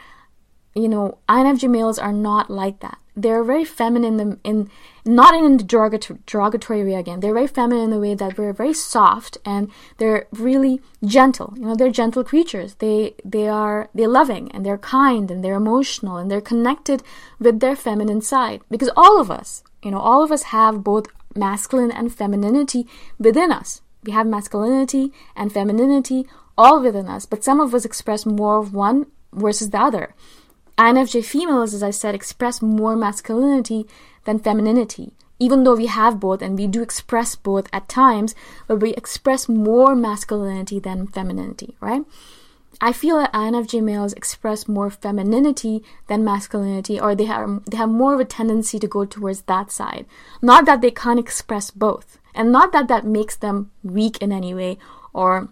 you 0.75 0.89
know, 0.89 1.19
INFJ 1.29 1.71
males 1.71 1.99
are 1.99 2.13
not 2.13 2.51
like 2.51 2.81
that 2.81 2.99
they're 3.17 3.45
very 3.45 3.65
feminine 3.65 4.21
in, 4.21 4.41
in 4.45 4.71
not 5.11 5.35
in 5.35 5.45
a 5.45 5.59
derogatory, 5.59 6.21
derogatory 6.27 6.85
way 6.85 6.95
again. 6.95 7.21
They're 7.21 7.35
very 7.35 7.47
feminine 7.47 7.85
in 7.85 7.91
the 7.91 7.99
way 7.99 8.15
that 8.15 8.39
we're 8.39 8.53
very 8.53 8.73
soft 8.73 9.39
and 9.45 9.71
they're 9.99 10.27
really 10.33 10.81
gentle. 11.05 11.53
You 11.57 11.67
know, 11.67 11.75
they're 11.75 11.91
gentle 11.91 12.25
creatures. 12.25 12.75
They 12.77 13.15
they 13.25 13.49
are 13.49 13.89
they're 13.95 14.09
loving 14.09 14.51
and 14.53 14.65
they're 14.65 14.79
kind 14.79 15.31
and 15.31 15.45
they're 15.45 15.55
emotional 15.55 16.17
and 16.17 16.31
they're 16.31 16.41
connected 16.41 17.03
with 17.39 17.61
their 17.61 17.77
feminine 17.77 18.23
side. 18.23 18.61
Because 18.71 18.91
all 18.97 19.21
of 19.21 19.31
us, 19.31 19.63
you 19.83 19.91
know, 19.91 20.01
all 20.01 20.23
of 20.23 20.31
us 20.31 20.45
have 20.45 20.85
both 20.85 21.07
masculine 21.35 21.91
and 21.91 22.15
femininity 22.15 22.87
within 23.19 23.53
us. 23.53 23.83
We 24.05 24.13
have 24.13 24.27
masculinity 24.27 25.13
and 25.37 25.53
femininity 25.53 26.27
all 26.57 26.81
within 26.83 27.09
us, 27.09 27.27
but 27.27 27.45
some 27.45 27.61
of 27.61 27.75
us 27.75 27.85
express 27.85 28.27
more 28.27 28.59
of 28.59 28.75
one 28.75 29.07
versus 29.33 29.71
the 29.71 29.81
other. 29.81 30.15
INFJ 30.81 31.23
females, 31.27 31.75
as 31.75 31.83
I 31.83 31.91
said, 31.91 32.15
express 32.15 32.63
more 32.63 32.97
masculinity 32.97 33.87
than 34.25 34.39
femininity. 34.39 35.13
Even 35.39 35.65
though 35.65 35.77
we 35.77 35.87
have 35.87 36.19
both 36.19 36.41
and 36.41 36.59
we 36.59 36.67
do 36.67 36.81
express 36.81 37.35
both 37.35 37.69
at 37.71 37.87
times, 37.87 38.35
but 38.67 38.81
we 38.81 38.95
express 38.95 39.47
more 39.47 39.95
masculinity 39.95 40.79
than 40.79 41.07
femininity, 41.07 41.77
right? 41.81 42.03
I 42.81 42.95
feel 42.95 43.19
that 43.19 43.33
INFJ 43.35 43.83
males 43.83 44.15
express 44.15 44.67
more 44.67 44.89
femininity 44.89 45.85
than 46.07 46.25
masculinity, 46.25 46.99
or 46.99 47.15
they 47.15 47.25
have 47.25 47.63
they 47.67 47.77
have 47.77 47.91
more 47.91 48.15
of 48.15 48.21
a 48.21 48.25
tendency 48.25 48.79
to 48.79 48.89
go 48.89 49.05
towards 49.05 49.43
that 49.43 49.71
side. 49.71 50.07
Not 50.41 50.65
that 50.65 50.81
they 50.81 50.91
can't 50.91 51.21
express 51.21 51.71
both, 51.71 52.19
and 52.35 52.51
not 52.51 52.73
that 52.73 52.89
that 52.89 53.05
makes 53.05 53.37
them 53.37 53.71
weak 53.83 54.17
in 54.23 54.33
any 54.33 54.55
way 54.55 54.79
or 55.13 55.51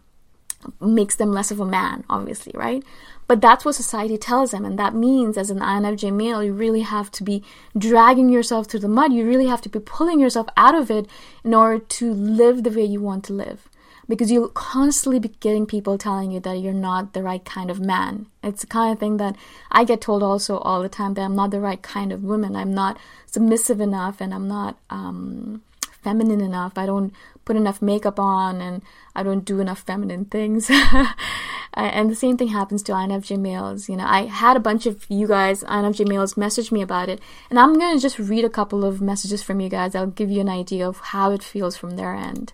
makes 0.80 1.16
them 1.16 1.32
less 1.32 1.50
of 1.50 1.60
a 1.60 1.66
man, 1.66 2.04
obviously, 2.08 2.52
right? 2.54 2.82
But 3.28 3.42
that's 3.42 3.64
what 3.64 3.74
society 3.74 4.16
tells 4.16 4.50
them. 4.50 4.64
And 4.64 4.78
that 4.78 4.94
means, 4.94 5.36
as 5.36 5.50
an 5.50 5.60
INFJ 5.60 6.12
male, 6.14 6.42
you 6.42 6.54
really 6.54 6.80
have 6.80 7.10
to 7.12 7.22
be 7.22 7.44
dragging 7.76 8.30
yourself 8.30 8.66
through 8.66 8.80
the 8.80 8.88
mud. 8.88 9.12
You 9.12 9.26
really 9.26 9.46
have 9.46 9.60
to 9.62 9.68
be 9.68 9.78
pulling 9.78 10.18
yourself 10.18 10.46
out 10.56 10.74
of 10.74 10.90
it 10.90 11.06
in 11.44 11.52
order 11.54 11.78
to 11.78 12.12
live 12.12 12.64
the 12.64 12.70
way 12.70 12.84
you 12.84 13.02
want 13.02 13.24
to 13.24 13.34
live. 13.34 13.68
Because 14.08 14.32
you'll 14.32 14.48
constantly 14.48 15.18
be 15.18 15.28
getting 15.40 15.66
people 15.66 15.98
telling 15.98 16.30
you 16.30 16.40
that 16.40 16.60
you're 16.60 16.72
not 16.72 17.12
the 17.12 17.22
right 17.22 17.44
kind 17.44 17.70
of 17.70 17.78
man. 17.78 18.24
It's 18.42 18.62
the 18.62 18.66
kind 18.66 18.94
of 18.94 18.98
thing 18.98 19.18
that 19.18 19.36
I 19.70 19.84
get 19.84 20.00
told 20.00 20.22
also 20.22 20.56
all 20.56 20.80
the 20.80 20.88
time 20.88 21.12
that 21.14 21.20
I'm 21.20 21.36
not 21.36 21.50
the 21.50 21.60
right 21.60 21.82
kind 21.82 22.10
of 22.10 22.24
woman. 22.24 22.56
I'm 22.56 22.72
not 22.72 22.98
submissive 23.26 23.82
enough 23.82 24.22
and 24.22 24.32
I'm 24.32 24.48
not 24.48 24.78
um, 24.88 25.60
feminine 26.02 26.40
enough. 26.40 26.76
I 26.76 26.86
don't 26.86 27.12
put 27.44 27.56
enough 27.56 27.80
makeup 27.80 28.20
on 28.20 28.60
and 28.60 28.82
I 29.14 29.22
don't 29.22 29.44
do 29.44 29.60
enough 29.60 29.80
feminine 29.80 30.26
things. 30.26 30.70
and 31.74 32.10
the 32.10 32.14
same 32.14 32.36
thing 32.36 32.48
happens 32.48 32.82
to 32.84 32.92
INFJ 32.92 33.38
males. 33.38 33.88
You 33.88 33.96
know, 33.96 34.06
I 34.06 34.26
had 34.26 34.56
a 34.56 34.60
bunch 34.60 34.86
of 34.86 35.06
you 35.08 35.26
guys, 35.26 35.64
INFJ 35.64 36.06
males, 36.08 36.36
message 36.36 36.70
me 36.70 36.82
about 36.82 37.08
it, 37.08 37.20
and 37.50 37.58
I'm 37.58 37.78
gonna 37.78 37.98
just 37.98 38.18
read 38.18 38.44
a 38.44 38.50
couple 38.50 38.84
of 38.84 39.00
messages 39.00 39.42
from 39.42 39.60
you 39.60 39.68
guys. 39.68 39.94
I'll 39.94 40.06
give 40.06 40.30
you 40.30 40.40
an 40.40 40.48
idea 40.48 40.88
of 40.88 40.98
how 40.98 41.30
it 41.30 41.42
feels 41.42 41.76
from 41.76 41.96
their 41.96 42.14
end. 42.14 42.52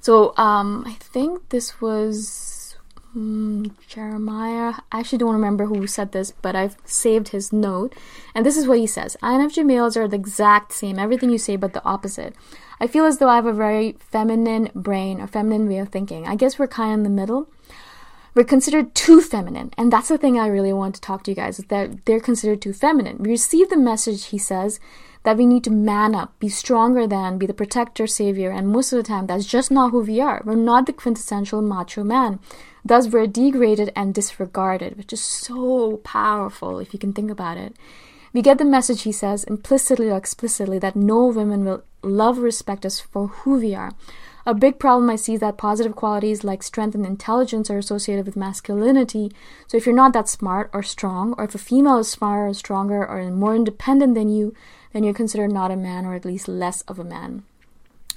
So, 0.00 0.36
um, 0.36 0.84
I 0.86 0.94
think 0.94 1.50
this 1.50 1.80
was 1.80 2.59
um, 3.14 3.76
Jeremiah. 3.86 4.74
I 4.92 5.00
actually 5.00 5.18
don't 5.18 5.32
remember 5.32 5.66
who 5.66 5.86
said 5.86 6.12
this, 6.12 6.32
but 6.42 6.56
I've 6.56 6.76
saved 6.84 7.28
his 7.28 7.52
note. 7.52 7.94
And 8.34 8.44
this 8.44 8.56
is 8.56 8.66
what 8.66 8.78
he 8.78 8.86
says 8.86 9.16
INFJ 9.22 9.64
males 9.64 9.96
are 9.96 10.08
the 10.08 10.16
exact 10.16 10.72
same, 10.72 10.98
everything 10.98 11.30
you 11.30 11.38
say, 11.38 11.56
but 11.56 11.72
the 11.72 11.84
opposite. 11.84 12.34
I 12.80 12.86
feel 12.86 13.04
as 13.04 13.18
though 13.18 13.28
I 13.28 13.36
have 13.36 13.46
a 13.46 13.52
very 13.52 13.92
feminine 13.98 14.70
brain 14.74 15.20
a 15.20 15.26
feminine 15.26 15.68
way 15.68 15.78
of 15.78 15.90
thinking. 15.90 16.26
I 16.26 16.34
guess 16.34 16.58
we're 16.58 16.68
kind 16.68 16.92
of 16.92 16.98
in 16.98 17.02
the 17.04 17.10
middle. 17.10 17.48
We're 18.34 18.44
considered 18.44 18.94
too 18.94 19.20
feminine, 19.20 19.72
and 19.76 19.92
that's 19.92 20.08
the 20.08 20.16
thing 20.16 20.38
I 20.38 20.46
really 20.46 20.72
want 20.72 20.94
to 20.94 21.00
talk 21.00 21.24
to 21.24 21.32
you 21.32 21.34
guys 21.34 21.58
is 21.58 21.64
that 21.66 22.04
they're 22.06 22.20
considered 22.20 22.62
too 22.62 22.72
feminine. 22.72 23.18
We 23.18 23.30
receive 23.30 23.70
the 23.70 23.76
message, 23.76 24.26
he 24.26 24.38
says, 24.38 24.78
that 25.24 25.36
we 25.36 25.46
need 25.46 25.64
to 25.64 25.70
man 25.70 26.14
up, 26.14 26.38
be 26.38 26.48
stronger 26.48 27.06
than, 27.08 27.38
be 27.38 27.46
the 27.46 27.52
protector, 27.52 28.06
savior, 28.06 28.50
and 28.50 28.68
most 28.68 28.92
of 28.92 28.96
the 28.96 29.02
time 29.02 29.26
that's 29.26 29.44
just 29.44 29.70
not 29.70 29.90
who 29.90 30.00
we 30.00 30.20
are. 30.20 30.42
We're 30.44 30.54
not 30.54 30.86
the 30.86 30.92
quintessential 30.92 31.60
macho 31.60 32.04
man. 32.04 32.38
Thus, 32.84 33.08
we're 33.08 33.26
degraded 33.26 33.92
and 33.94 34.14
disregarded, 34.14 34.96
which 34.96 35.12
is 35.12 35.20
so 35.20 35.98
powerful 35.98 36.78
if 36.78 36.92
you 36.92 36.98
can 36.98 37.12
think 37.12 37.30
about 37.30 37.56
it. 37.56 37.74
We 38.32 38.42
get 38.42 38.58
the 38.58 38.64
message, 38.64 39.02
he 39.02 39.12
says, 39.12 39.44
implicitly 39.44 40.08
or 40.08 40.16
explicitly, 40.16 40.78
that 40.78 40.96
no 40.96 41.26
woman 41.26 41.64
will 41.64 41.82
love 42.02 42.38
or 42.38 42.42
respect 42.42 42.86
us 42.86 43.00
for 43.00 43.26
who 43.28 43.58
we 43.58 43.74
are. 43.74 43.92
A 44.46 44.54
big 44.54 44.78
problem 44.78 45.10
I 45.10 45.16
see 45.16 45.34
is 45.34 45.40
that 45.40 45.58
positive 45.58 45.94
qualities 45.94 46.44
like 46.44 46.62
strength 46.62 46.94
and 46.94 47.04
intelligence 47.04 47.70
are 47.70 47.78
associated 47.78 48.24
with 48.24 48.36
masculinity. 48.36 49.32
So 49.66 49.76
if 49.76 49.84
you're 49.84 49.94
not 49.94 50.12
that 50.14 50.28
smart 50.28 50.70
or 50.72 50.82
strong, 50.82 51.34
or 51.36 51.44
if 51.44 51.54
a 51.54 51.58
female 51.58 51.98
is 51.98 52.08
smarter 52.08 52.48
or 52.48 52.54
stronger 52.54 53.06
or 53.06 53.22
more 53.30 53.54
independent 53.54 54.14
than 54.14 54.28
you, 54.28 54.54
then 54.92 55.04
you're 55.04 55.12
considered 55.12 55.52
not 55.52 55.70
a 55.70 55.76
man 55.76 56.06
or 56.06 56.14
at 56.14 56.24
least 56.24 56.48
less 56.48 56.82
of 56.82 56.98
a 56.98 57.04
man. 57.04 57.42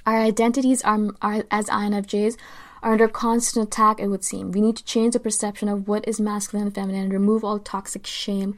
Our 0.05 0.19
identities 0.19 0.81
are, 0.83 1.09
are 1.21 1.43
as 1.51 1.67
INFJs 1.67 2.37
are 2.83 2.91
under 2.91 3.07
constant 3.07 3.67
attack, 3.67 3.99
it 3.99 4.07
would 4.07 4.23
seem. 4.23 4.51
We 4.51 4.61
need 4.61 4.75
to 4.77 4.83
change 4.83 5.13
the 5.13 5.19
perception 5.19 5.69
of 5.69 5.87
what 5.87 6.07
is 6.07 6.19
masculine 6.19 6.67
and 6.67 6.75
feminine 6.75 7.03
and 7.03 7.13
remove 7.13 7.43
all 7.43 7.57
toxic 7.57 8.05
shame 8.05 8.55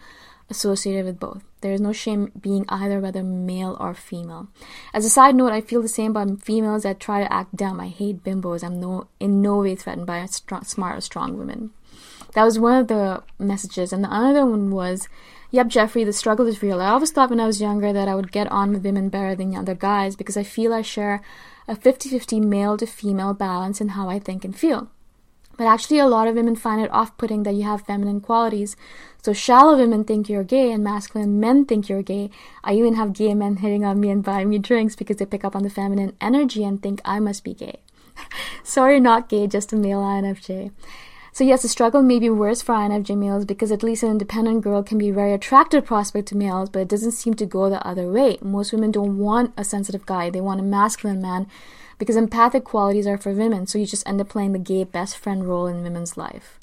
associated 0.49 1.05
with 1.05 1.19
both. 1.19 1.43
There 1.61 1.73
is 1.73 1.81
no 1.81 1.93
shame 1.93 2.31
being 2.39 2.65
either 2.69 2.99
whether 2.99 3.23
male 3.23 3.77
or 3.79 3.93
female. 3.93 4.47
As 4.93 5.05
a 5.05 5.09
side 5.09 5.35
note, 5.35 5.51
I 5.51 5.61
feel 5.61 5.81
the 5.81 5.87
same 5.87 6.11
about 6.11 6.41
females 6.43 6.83
that 6.83 6.99
try 6.99 7.21
to 7.21 7.33
act 7.33 7.55
dumb. 7.55 7.79
I 7.79 7.87
hate 7.87 8.23
bimbos. 8.23 8.63
I'm 8.63 8.79
no 8.79 9.07
in 9.19 9.41
no 9.41 9.57
way 9.57 9.75
threatened 9.75 10.05
by 10.05 10.25
strong, 10.25 10.63
smart 10.63 10.97
or 10.97 11.01
strong 11.01 11.37
women. 11.37 11.71
That 12.33 12.43
was 12.43 12.59
one 12.59 12.77
of 12.77 12.87
the 12.87 13.23
messages, 13.39 13.93
and 13.93 14.03
the 14.03 14.13
other 14.13 14.45
one 14.45 14.69
was, 14.69 15.07
"Yep, 15.51 15.67
Jeffrey, 15.69 16.03
the 16.03 16.13
struggle 16.13 16.45
is 16.47 16.61
real." 16.61 16.81
I 16.81 16.89
always 16.89 17.11
thought 17.11 17.29
when 17.29 17.39
I 17.39 17.47
was 17.47 17.61
younger 17.61 17.93
that 17.93 18.07
I 18.07 18.15
would 18.15 18.31
get 18.31 18.51
on 18.51 18.73
with 18.73 18.83
women 18.83 19.09
better 19.09 19.35
than 19.35 19.51
the 19.51 19.57
other 19.57 19.73
guys 19.75 20.15
because 20.15 20.37
I 20.37 20.43
feel 20.43 20.73
I 20.73 20.81
share 20.81 21.21
a 21.67 21.75
50-50 21.75 22.41
male 22.43 22.77
to 22.77 22.85
female 22.85 23.33
balance 23.33 23.81
in 23.81 23.89
how 23.89 24.09
I 24.09 24.19
think 24.19 24.45
and 24.45 24.55
feel. 24.55 24.89
But 25.57 25.67
actually, 25.67 25.99
a 25.99 26.07
lot 26.07 26.27
of 26.27 26.35
women 26.35 26.55
find 26.55 26.81
it 26.81 26.91
off 26.91 27.17
putting 27.17 27.43
that 27.43 27.53
you 27.53 27.63
have 27.63 27.85
feminine 27.85 28.19
qualities. 28.19 28.75
So, 29.23 29.31
shallow 29.31 29.77
women 29.77 30.03
think 30.03 30.27
you're 30.27 30.43
gay, 30.43 30.71
and 30.71 30.83
masculine 30.83 31.39
men 31.39 31.65
think 31.65 31.87
you're 31.87 32.01
gay. 32.01 32.29
I 32.63 32.73
even 32.73 32.95
have 32.95 33.13
gay 33.13 33.33
men 33.33 33.57
hitting 33.57 33.85
on 33.85 33.99
me 33.99 34.09
and 34.09 34.23
buying 34.23 34.49
me 34.49 34.59
drinks 34.59 34.95
because 34.95 35.17
they 35.17 35.25
pick 35.25 35.45
up 35.45 35.55
on 35.55 35.63
the 35.63 35.69
feminine 35.69 36.15
energy 36.19 36.63
and 36.63 36.81
think 36.81 36.99
I 37.05 37.19
must 37.19 37.43
be 37.43 37.53
gay. 37.53 37.79
Sorry, 38.63 38.99
not 38.99 39.29
gay, 39.29 39.47
just 39.47 39.71
a 39.71 39.77
male 39.77 40.01
INFJ. 40.01 40.71
So, 41.35 41.43
yes, 41.43 41.63
the 41.63 41.67
struggle 41.67 42.01
may 42.01 42.17
be 42.17 42.29
worse 42.29 42.61
for 42.61 42.75
INFJ 42.75 43.17
males 43.17 43.43
because 43.43 43.69
at 43.69 43.83
least 43.83 44.03
an 44.03 44.11
independent 44.11 44.61
girl 44.61 44.81
can 44.81 44.97
be 44.97 45.09
a 45.09 45.13
very 45.13 45.33
attractive 45.33 45.83
prospect 45.83 46.29
to 46.29 46.37
males, 46.37 46.69
but 46.69 46.83
it 46.83 46.87
doesn't 46.87 47.11
seem 47.11 47.33
to 47.33 47.45
go 47.45 47.69
the 47.69 47.85
other 47.85 48.09
way. 48.09 48.37
Most 48.41 48.71
women 48.71 48.89
don't 48.89 49.17
want 49.17 49.53
a 49.57 49.65
sensitive 49.65 50.05
guy, 50.05 50.29
they 50.29 50.39
want 50.39 50.61
a 50.61 50.63
masculine 50.63 51.21
man 51.21 51.47
because 51.97 52.15
empathic 52.15 52.63
qualities 52.63 53.05
are 53.05 53.17
for 53.17 53.33
women, 53.33 53.67
so 53.67 53.77
you 53.77 53.85
just 53.85 54.07
end 54.07 54.21
up 54.21 54.29
playing 54.29 54.53
the 54.53 54.59
gay 54.59 54.85
best 54.85 55.17
friend 55.17 55.45
role 55.45 55.67
in 55.67 55.83
women's 55.83 56.15
life. 56.15 56.57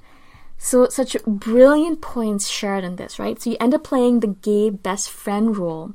So, 0.57 0.89
such 0.89 1.19
brilliant 1.27 2.01
points 2.01 2.49
shared 2.49 2.83
in 2.83 2.97
this, 2.97 3.19
right? 3.19 3.39
So, 3.43 3.51
you 3.51 3.59
end 3.61 3.75
up 3.75 3.85
playing 3.85 4.21
the 4.21 4.29
gay 4.29 4.71
best 4.71 5.11
friend 5.11 5.55
role. 5.55 5.93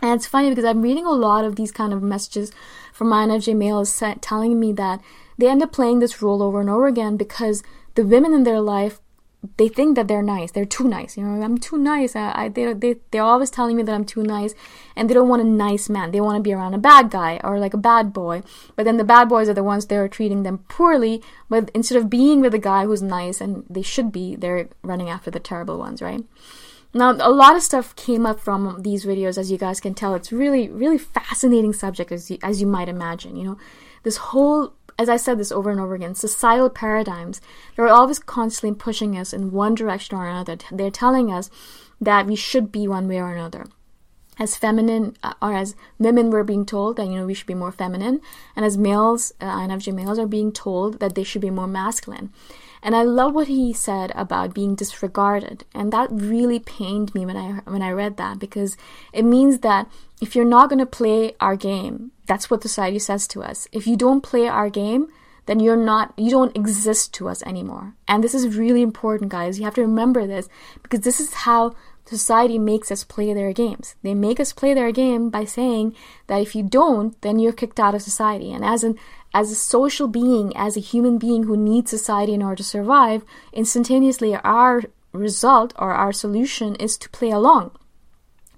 And 0.00 0.14
it's 0.14 0.26
funny 0.26 0.48
because 0.48 0.64
I'm 0.64 0.82
reading 0.82 1.06
a 1.06 1.12
lot 1.12 1.44
of 1.44 1.54
these 1.54 1.70
kind 1.70 1.92
of 1.92 2.02
messages 2.02 2.50
from 2.92 3.10
my 3.10 3.24
INFJ 3.24 3.54
males 3.56 4.02
telling 4.20 4.58
me 4.58 4.72
that 4.72 5.00
they 5.38 5.48
end 5.48 5.62
up 5.62 5.70
playing 5.70 6.00
this 6.00 6.20
role 6.20 6.42
over 6.42 6.60
and 6.60 6.68
over 6.68 6.88
again 6.88 7.16
because 7.16 7.62
the 7.94 8.04
women 8.04 8.32
in 8.32 8.44
their 8.44 8.60
life 8.60 9.00
they 9.56 9.68
think 9.68 9.96
that 9.96 10.06
they're 10.06 10.22
nice. 10.22 10.52
They're 10.52 10.64
too 10.64 10.86
nice. 10.86 11.16
You 11.16 11.24
know, 11.24 11.42
I'm 11.42 11.58
too 11.58 11.76
nice. 11.76 12.14
I, 12.14 12.32
I, 12.44 12.48
they, 12.48 12.72
they, 12.74 12.96
they're 13.10 13.22
always 13.22 13.50
telling 13.50 13.76
me 13.76 13.82
that 13.82 13.94
I'm 13.94 14.04
too 14.04 14.22
nice, 14.22 14.54
and 14.94 15.10
they 15.10 15.14
don't 15.14 15.28
want 15.28 15.42
a 15.42 15.46
nice 15.46 15.88
man. 15.88 16.12
They 16.12 16.20
want 16.20 16.36
to 16.36 16.42
be 16.42 16.52
around 16.52 16.74
a 16.74 16.78
bad 16.78 17.10
guy 17.10 17.40
or 17.42 17.58
like 17.58 17.74
a 17.74 17.78
bad 17.78 18.12
boy. 18.12 18.42
But 18.76 18.84
then 18.84 18.98
the 18.98 19.04
bad 19.04 19.28
boys 19.28 19.48
are 19.48 19.54
the 19.54 19.64
ones 19.64 19.86
that 19.86 19.96
are 19.96 20.08
treating 20.08 20.44
them 20.44 20.58
poorly. 20.68 21.22
But 21.48 21.70
instead 21.74 21.98
of 21.98 22.08
being 22.08 22.40
with 22.40 22.54
a 22.54 22.58
guy 22.58 22.84
who's 22.84 23.02
nice 23.02 23.40
and 23.40 23.64
they 23.68 23.82
should 23.82 24.12
be, 24.12 24.36
they're 24.36 24.68
running 24.82 25.10
after 25.10 25.30
the 25.30 25.40
terrible 25.40 25.78
ones, 25.78 26.00
right? 26.00 26.22
Now, 26.94 27.12
a 27.12 27.32
lot 27.32 27.56
of 27.56 27.62
stuff 27.62 27.96
came 27.96 28.26
up 28.26 28.38
from 28.38 28.82
these 28.82 29.04
videos, 29.04 29.38
as 29.38 29.50
you 29.50 29.58
guys 29.58 29.80
can 29.80 29.94
tell. 29.94 30.14
It's 30.14 30.30
really, 30.30 30.68
really 30.68 30.98
fascinating 30.98 31.72
subject, 31.72 32.12
as 32.12 32.30
you, 32.30 32.38
as 32.42 32.60
you 32.60 32.66
might 32.66 32.88
imagine. 32.88 33.34
You 33.34 33.44
know, 33.44 33.58
this 34.04 34.18
whole 34.18 34.74
as 35.02 35.08
I 35.08 35.16
said 35.16 35.38
this 35.38 35.50
over 35.50 35.70
and 35.70 35.80
over 35.80 35.94
again, 35.94 36.14
societal 36.14 36.70
paradigms, 36.70 37.40
they're 37.74 37.88
always 37.88 38.20
constantly 38.20 38.78
pushing 38.78 39.18
us 39.18 39.32
in 39.32 39.50
one 39.50 39.74
direction 39.74 40.16
or 40.16 40.28
another. 40.28 40.56
They're 40.70 40.90
telling 40.90 41.32
us 41.32 41.50
that 42.00 42.26
we 42.26 42.36
should 42.36 42.70
be 42.70 42.86
one 42.86 43.08
way 43.08 43.18
or 43.18 43.32
another. 43.32 43.66
As 44.38 44.56
feminine, 44.56 45.16
uh, 45.22 45.34
or 45.42 45.54
as 45.54 45.74
women, 45.98 46.30
we're 46.30 46.44
being 46.44 46.64
told 46.64 46.96
that, 46.96 47.06
you 47.06 47.16
know, 47.16 47.26
we 47.26 47.34
should 47.34 47.46
be 47.46 47.54
more 47.54 47.72
feminine. 47.72 48.20
And 48.56 48.64
as 48.64 48.78
males, 48.78 49.32
uh, 49.40 49.44
INFJ 49.44 49.92
males 49.92 50.18
are 50.18 50.26
being 50.26 50.52
told 50.52 51.00
that 51.00 51.16
they 51.16 51.24
should 51.24 51.42
be 51.42 51.50
more 51.50 51.66
masculine. 51.66 52.30
And 52.82 52.96
I 52.96 53.02
love 53.02 53.34
what 53.34 53.48
he 53.48 53.72
said 53.72 54.12
about 54.14 54.54
being 54.54 54.74
disregarded. 54.74 55.64
And 55.74 55.92
that 55.92 56.08
really 56.10 56.60
pained 56.60 57.14
me 57.14 57.26
when 57.26 57.36
I, 57.36 57.60
when 57.70 57.82
I 57.82 57.90
read 57.90 58.16
that 58.16 58.38
because 58.38 58.76
it 59.12 59.24
means 59.24 59.58
that 59.58 59.90
if 60.20 60.34
you're 60.34 60.44
not 60.44 60.68
going 60.68 60.78
to 60.78 60.86
play 60.86 61.34
our 61.40 61.56
game, 61.56 62.11
that's 62.26 62.50
what 62.50 62.62
society 62.62 62.98
says 62.98 63.26
to 63.28 63.42
us. 63.42 63.68
If 63.72 63.86
you 63.86 63.96
don't 63.96 64.22
play 64.22 64.48
our 64.48 64.70
game, 64.70 65.08
then 65.46 65.60
you're 65.60 65.76
not, 65.76 66.14
you 66.16 66.30
don't 66.30 66.56
exist 66.56 67.12
to 67.14 67.28
us 67.28 67.42
anymore. 67.42 67.94
And 68.06 68.22
this 68.22 68.34
is 68.34 68.56
really 68.56 68.82
important, 68.82 69.30
guys. 69.30 69.58
You 69.58 69.64
have 69.64 69.74
to 69.74 69.82
remember 69.82 70.26
this 70.26 70.48
because 70.82 71.00
this 71.00 71.20
is 71.20 71.34
how 71.34 71.74
society 72.04 72.58
makes 72.58 72.90
us 72.92 73.04
play 73.04 73.32
their 73.34 73.52
games. 73.52 73.96
They 74.02 74.14
make 74.14 74.38
us 74.38 74.52
play 74.52 74.74
their 74.74 74.92
game 74.92 75.30
by 75.30 75.44
saying 75.44 75.96
that 76.28 76.40
if 76.40 76.54
you 76.54 76.62
don't, 76.62 77.20
then 77.22 77.38
you're 77.38 77.52
kicked 77.52 77.80
out 77.80 77.94
of 77.94 78.02
society. 78.02 78.52
And 78.52 78.64
as 78.64 78.84
an 78.84 78.98
as 79.34 79.50
a 79.50 79.54
social 79.54 80.08
being, 80.08 80.54
as 80.54 80.76
a 80.76 80.80
human 80.80 81.16
being 81.16 81.44
who 81.44 81.56
needs 81.56 81.90
society 81.90 82.34
in 82.34 82.42
order 82.42 82.56
to 82.56 82.64
survive, 82.64 83.24
instantaneously 83.52 84.36
our 84.36 84.82
result 85.12 85.72
or 85.78 85.92
our 85.92 86.12
solution 86.12 86.74
is 86.76 86.98
to 86.98 87.08
play 87.08 87.30
along. 87.30 87.70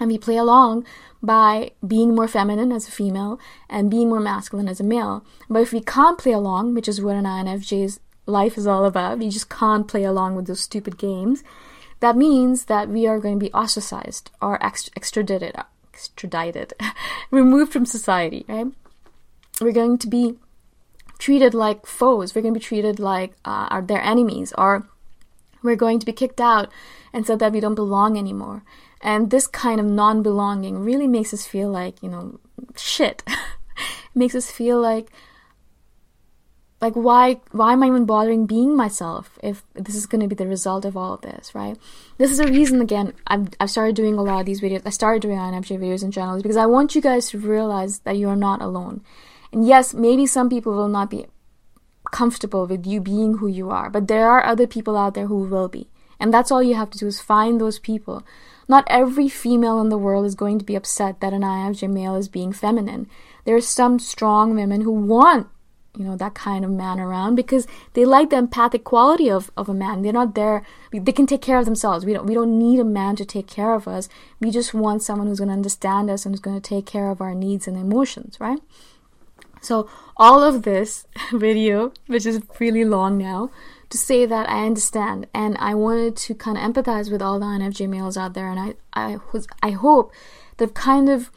And 0.00 0.10
we 0.10 0.18
play 0.18 0.36
along 0.36 0.84
by 1.22 1.70
being 1.86 2.14
more 2.14 2.28
feminine 2.28 2.72
as 2.72 2.88
a 2.88 2.90
female 2.90 3.40
and 3.68 3.90
being 3.90 4.08
more 4.08 4.20
masculine 4.20 4.68
as 4.68 4.80
a 4.80 4.84
male. 4.84 5.24
But 5.48 5.62
if 5.62 5.72
we 5.72 5.80
can't 5.80 6.18
play 6.18 6.32
along, 6.32 6.74
which 6.74 6.88
is 6.88 7.00
what 7.00 7.16
an 7.16 7.24
INFJ's 7.24 8.00
life 8.26 8.58
is 8.58 8.66
all 8.66 8.84
about, 8.84 9.18
we 9.18 9.30
just 9.30 9.48
can't 9.48 9.88
play 9.88 10.04
along 10.04 10.34
with 10.34 10.46
those 10.46 10.60
stupid 10.60 10.98
games, 10.98 11.42
that 12.00 12.16
means 12.16 12.66
that 12.66 12.88
we 12.88 13.06
are 13.06 13.18
going 13.18 13.38
to 13.38 13.44
be 13.46 13.52
ostracized 13.52 14.30
or 14.42 14.62
extradited, 14.62 15.54
extradited, 15.92 16.74
removed 17.30 17.72
from 17.72 17.86
society, 17.86 18.44
right? 18.48 18.66
We're 19.60 19.72
going 19.72 19.98
to 19.98 20.08
be 20.08 20.34
treated 21.18 21.54
like 21.54 21.86
foes. 21.86 22.34
We're 22.34 22.42
going 22.42 22.54
to 22.54 22.60
be 22.60 22.64
treated 22.64 22.98
like 22.98 23.32
uh, 23.44 23.68
are 23.70 23.82
their 23.82 24.02
enemies, 24.02 24.52
or 24.58 24.86
we're 25.62 25.76
going 25.76 25.98
to 26.00 26.06
be 26.06 26.12
kicked 26.12 26.40
out 26.40 26.70
and 27.12 27.26
said 27.26 27.38
that 27.38 27.52
we 27.52 27.60
don't 27.60 27.74
belong 27.74 28.18
anymore. 28.18 28.62
And 29.04 29.30
this 29.30 29.46
kind 29.46 29.78
of 29.78 29.86
non 29.86 30.22
belonging 30.22 30.78
really 30.78 31.06
makes 31.06 31.34
us 31.34 31.46
feel 31.46 31.68
like, 31.68 32.02
you 32.02 32.08
know, 32.08 32.40
shit. 32.74 33.22
makes 34.14 34.34
us 34.34 34.50
feel 34.50 34.80
like, 34.80 35.10
like 36.80 36.94
why 36.94 37.40
why 37.52 37.74
am 37.74 37.82
I 37.82 37.86
even 37.88 38.06
bothering 38.06 38.46
being 38.46 38.74
myself 38.74 39.38
if 39.42 39.62
this 39.74 39.94
is 39.94 40.06
going 40.06 40.22
to 40.22 40.26
be 40.26 40.34
the 40.34 40.46
result 40.46 40.86
of 40.86 40.96
all 40.96 41.14
of 41.14 41.20
this, 41.20 41.54
right? 41.54 41.76
This 42.16 42.30
is 42.30 42.40
a 42.40 42.46
reason 42.46 42.80
again 42.80 43.12
I've 43.26 43.48
I've 43.60 43.70
started 43.70 43.94
doing 43.94 44.14
a 44.14 44.22
lot 44.22 44.40
of 44.40 44.46
these 44.46 44.62
videos. 44.62 44.82
I 44.86 44.90
started 44.90 45.20
doing 45.20 45.38
INFJ 45.38 45.78
videos 45.78 46.02
in 46.02 46.10
general 46.10 46.40
because 46.40 46.56
I 46.56 46.66
want 46.66 46.94
you 46.94 47.02
guys 47.02 47.28
to 47.30 47.38
realize 47.38 48.00
that 48.00 48.16
you 48.16 48.28
are 48.28 48.36
not 48.36 48.62
alone. 48.62 49.02
And 49.52 49.66
yes, 49.66 49.92
maybe 49.92 50.26
some 50.26 50.48
people 50.48 50.74
will 50.74 50.88
not 50.88 51.10
be 51.10 51.26
comfortable 52.10 52.66
with 52.66 52.86
you 52.86 53.00
being 53.00 53.38
who 53.38 53.48
you 53.48 53.70
are, 53.70 53.90
but 53.90 54.08
there 54.08 54.30
are 54.30 54.44
other 54.44 54.66
people 54.66 54.96
out 54.96 55.14
there 55.14 55.26
who 55.26 55.44
will 55.44 55.68
be. 55.68 55.88
And 56.18 56.32
that's 56.32 56.50
all 56.50 56.62
you 56.62 56.74
have 56.74 56.90
to 56.90 56.98
do 56.98 57.06
is 57.06 57.20
find 57.20 57.60
those 57.60 57.78
people 57.78 58.24
not 58.68 58.84
every 58.88 59.28
female 59.28 59.80
in 59.80 59.88
the 59.88 59.98
world 59.98 60.24
is 60.24 60.34
going 60.34 60.58
to 60.58 60.64
be 60.64 60.74
upset 60.74 61.20
that 61.20 61.32
an 61.32 61.42
INFJ 61.42 61.90
male 61.90 62.16
is 62.16 62.28
being 62.28 62.52
feminine. 62.52 63.08
There 63.44 63.56
are 63.56 63.60
some 63.60 63.98
strong 63.98 64.54
women 64.54 64.80
who 64.80 64.92
want, 64.92 65.48
you 65.96 66.04
know, 66.04 66.16
that 66.16 66.34
kind 66.34 66.64
of 66.64 66.70
man 66.70 66.98
around 66.98 67.34
because 67.34 67.66
they 67.92 68.04
like 68.04 68.30
the 68.30 68.36
empathic 68.36 68.84
quality 68.84 69.30
of, 69.30 69.50
of 69.56 69.68
a 69.68 69.74
man. 69.74 70.02
They're 70.02 70.12
not 70.12 70.34
there. 70.34 70.64
They 70.92 71.12
can 71.12 71.26
take 71.26 71.42
care 71.42 71.58
of 71.58 71.66
themselves. 71.66 72.04
We 72.04 72.14
don't, 72.14 72.26
we 72.26 72.34
don't 72.34 72.58
need 72.58 72.80
a 72.80 72.84
man 72.84 73.16
to 73.16 73.24
take 73.24 73.46
care 73.46 73.74
of 73.74 73.86
us. 73.86 74.08
We 74.40 74.50
just 74.50 74.74
want 74.74 75.02
someone 75.02 75.26
who's 75.26 75.40
going 75.40 75.48
to 75.48 75.54
understand 75.54 76.10
us 76.10 76.24
and 76.24 76.34
who's 76.34 76.40
going 76.40 76.60
to 76.60 76.68
take 76.68 76.86
care 76.86 77.10
of 77.10 77.20
our 77.20 77.34
needs 77.34 77.68
and 77.68 77.76
emotions, 77.76 78.38
right? 78.40 78.60
So 79.60 79.88
all 80.16 80.42
of 80.42 80.62
this 80.62 81.06
video, 81.32 81.92
which 82.06 82.26
is 82.26 82.40
really 82.58 82.84
long 82.84 83.18
now, 83.18 83.50
to 83.94 83.98
say 83.98 84.26
that 84.26 84.50
I 84.50 84.66
understand 84.66 85.28
and 85.32 85.56
I 85.58 85.76
wanted 85.76 86.16
to 86.16 86.34
kind 86.34 86.58
of 86.58 86.64
empathize 86.64 87.12
with 87.12 87.22
all 87.22 87.38
the 87.38 87.46
INFJ 87.46 87.88
males 87.88 88.16
out 88.16 88.34
there 88.34 88.50
and 88.50 88.58
I 88.58 88.74
I 88.92 89.18
was 89.32 89.46
I 89.62 89.70
hope 89.70 90.12
they've 90.56 90.74
kind 90.74 91.08
of 91.08 91.30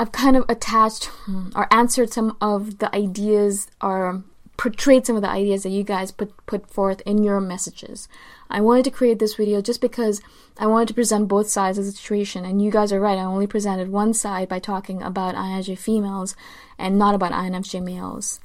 I've 0.00 0.10
kind 0.10 0.36
of 0.36 0.44
attached 0.48 1.04
hmm, 1.04 1.50
or 1.54 1.72
answered 1.72 2.12
some 2.12 2.36
of 2.40 2.78
the 2.78 2.92
ideas 2.92 3.68
or 3.80 4.24
portrayed 4.56 5.06
some 5.06 5.14
of 5.14 5.22
the 5.22 5.30
ideas 5.30 5.62
that 5.62 5.68
you 5.68 5.84
guys 5.84 6.10
put 6.10 6.34
put 6.46 6.68
forth 6.68 7.02
in 7.02 7.22
your 7.22 7.40
messages. 7.40 8.08
I 8.50 8.60
wanted 8.60 8.86
to 8.86 8.90
create 8.90 9.20
this 9.20 9.36
video 9.36 9.62
just 9.62 9.80
because 9.80 10.20
I 10.58 10.66
wanted 10.66 10.88
to 10.88 10.94
present 10.94 11.28
both 11.28 11.48
sides 11.48 11.78
of 11.78 11.84
the 11.84 11.92
situation 11.92 12.44
and 12.44 12.60
you 12.60 12.72
guys 12.72 12.92
are 12.92 12.98
right, 12.98 13.16
I 13.16 13.22
only 13.22 13.46
presented 13.46 13.90
one 13.92 14.12
side 14.12 14.48
by 14.48 14.58
talking 14.58 15.04
about 15.04 15.36
INFJ 15.36 15.78
females 15.78 16.34
and 16.76 16.98
not 16.98 17.14
about 17.14 17.30
INFJ 17.30 17.80
males 17.84 18.40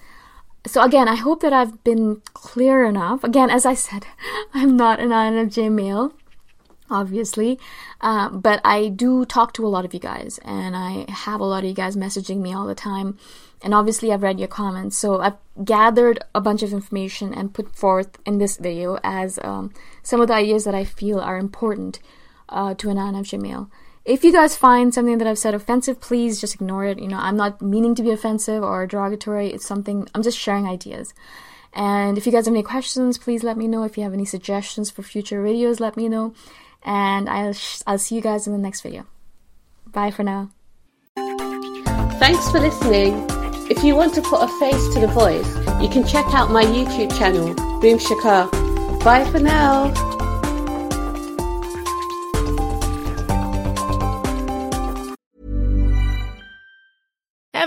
so 0.65 0.81
again, 0.81 1.07
I 1.07 1.15
hope 1.15 1.41
that 1.41 1.53
I've 1.53 1.83
been 1.83 2.21
clear 2.33 2.85
enough. 2.85 3.23
Again, 3.23 3.49
as 3.49 3.65
I 3.65 3.73
said, 3.73 4.05
I'm 4.53 4.77
not 4.77 4.99
an 4.99 5.09
INFJ 5.09 5.71
male, 5.71 6.13
obviously, 6.89 7.59
uh, 8.01 8.29
but 8.29 8.61
I 8.63 8.87
do 8.87 9.25
talk 9.25 9.53
to 9.53 9.65
a 9.65 9.69
lot 9.69 9.85
of 9.85 9.93
you 9.93 9.99
guys, 9.99 10.39
and 10.43 10.75
I 10.75 11.05
have 11.11 11.41
a 11.41 11.45
lot 11.45 11.63
of 11.63 11.69
you 11.69 11.75
guys 11.75 11.95
messaging 11.95 12.37
me 12.37 12.53
all 12.53 12.65
the 12.65 12.75
time. 12.75 13.17
And 13.61 13.73
obviously, 13.73 14.11
I've 14.11 14.23
read 14.23 14.39
your 14.39 14.49
comments, 14.49 14.97
so 14.97 15.21
I've 15.21 15.37
gathered 15.63 16.19
a 16.35 16.41
bunch 16.41 16.63
of 16.63 16.73
information 16.73 17.33
and 17.33 17.53
put 17.53 17.75
forth 17.75 18.17
in 18.25 18.37
this 18.37 18.57
video 18.57 18.99
as 19.03 19.39
um, 19.41 19.73
some 20.01 20.19
of 20.19 20.27
the 20.27 20.33
ideas 20.33 20.65
that 20.65 20.75
I 20.75 20.83
feel 20.83 21.19
are 21.19 21.37
important 21.37 21.99
uh, 22.49 22.73
to 22.75 22.89
an 22.89 22.97
INFJ 22.97 23.41
male 23.41 23.69
if 24.05 24.23
you 24.23 24.33
guys 24.33 24.55
find 24.55 24.93
something 24.93 25.17
that 25.17 25.27
I've 25.27 25.37
said 25.37 25.53
offensive, 25.53 26.01
please 26.01 26.41
just 26.41 26.55
ignore 26.55 26.85
it. 26.85 26.99
You 26.99 27.07
know, 27.07 27.17
I'm 27.17 27.37
not 27.37 27.61
meaning 27.61 27.95
to 27.95 28.03
be 28.03 28.11
offensive 28.11 28.63
or 28.63 28.85
derogatory. 28.85 29.51
It's 29.51 29.65
something, 29.65 30.07
I'm 30.13 30.23
just 30.23 30.37
sharing 30.37 30.67
ideas. 30.67 31.13
And 31.73 32.17
if 32.17 32.25
you 32.25 32.31
guys 32.31 32.45
have 32.45 32.53
any 32.53 32.63
questions, 32.63 33.17
please 33.17 33.43
let 33.43 33.57
me 33.57 33.67
know. 33.67 33.83
If 33.83 33.97
you 33.97 34.03
have 34.03 34.13
any 34.13 34.25
suggestions 34.25 34.91
for 34.91 35.01
future 35.03 35.43
videos, 35.43 35.79
let 35.79 35.97
me 35.97 36.09
know. 36.09 36.33
And 36.83 37.29
I'll, 37.29 37.53
sh- 37.53 37.81
I'll 37.87 37.97
see 37.97 38.15
you 38.15 38.21
guys 38.21 38.45
in 38.45 38.53
the 38.53 38.59
next 38.59 38.81
video. 38.81 39.05
Bye 39.87 40.11
for 40.11 40.23
now. 40.23 40.51
Thanks 41.15 42.49
for 42.51 42.59
listening. 42.59 43.25
If 43.69 43.83
you 43.83 43.95
want 43.95 44.13
to 44.15 44.21
put 44.21 44.41
a 44.43 44.47
face 44.59 44.93
to 44.93 44.99
the 44.99 45.07
voice, 45.07 45.47
you 45.81 45.87
can 45.87 46.05
check 46.05 46.25
out 46.33 46.51
my 46.51 46.63
YouTube 46.63 47.17
channel, 47.17 47.53
Boom 47.79 47.97
Shikha. 47.97 48.51
Bye 49.03 49.23
for 49.31 49.39
now. 49.39 50.22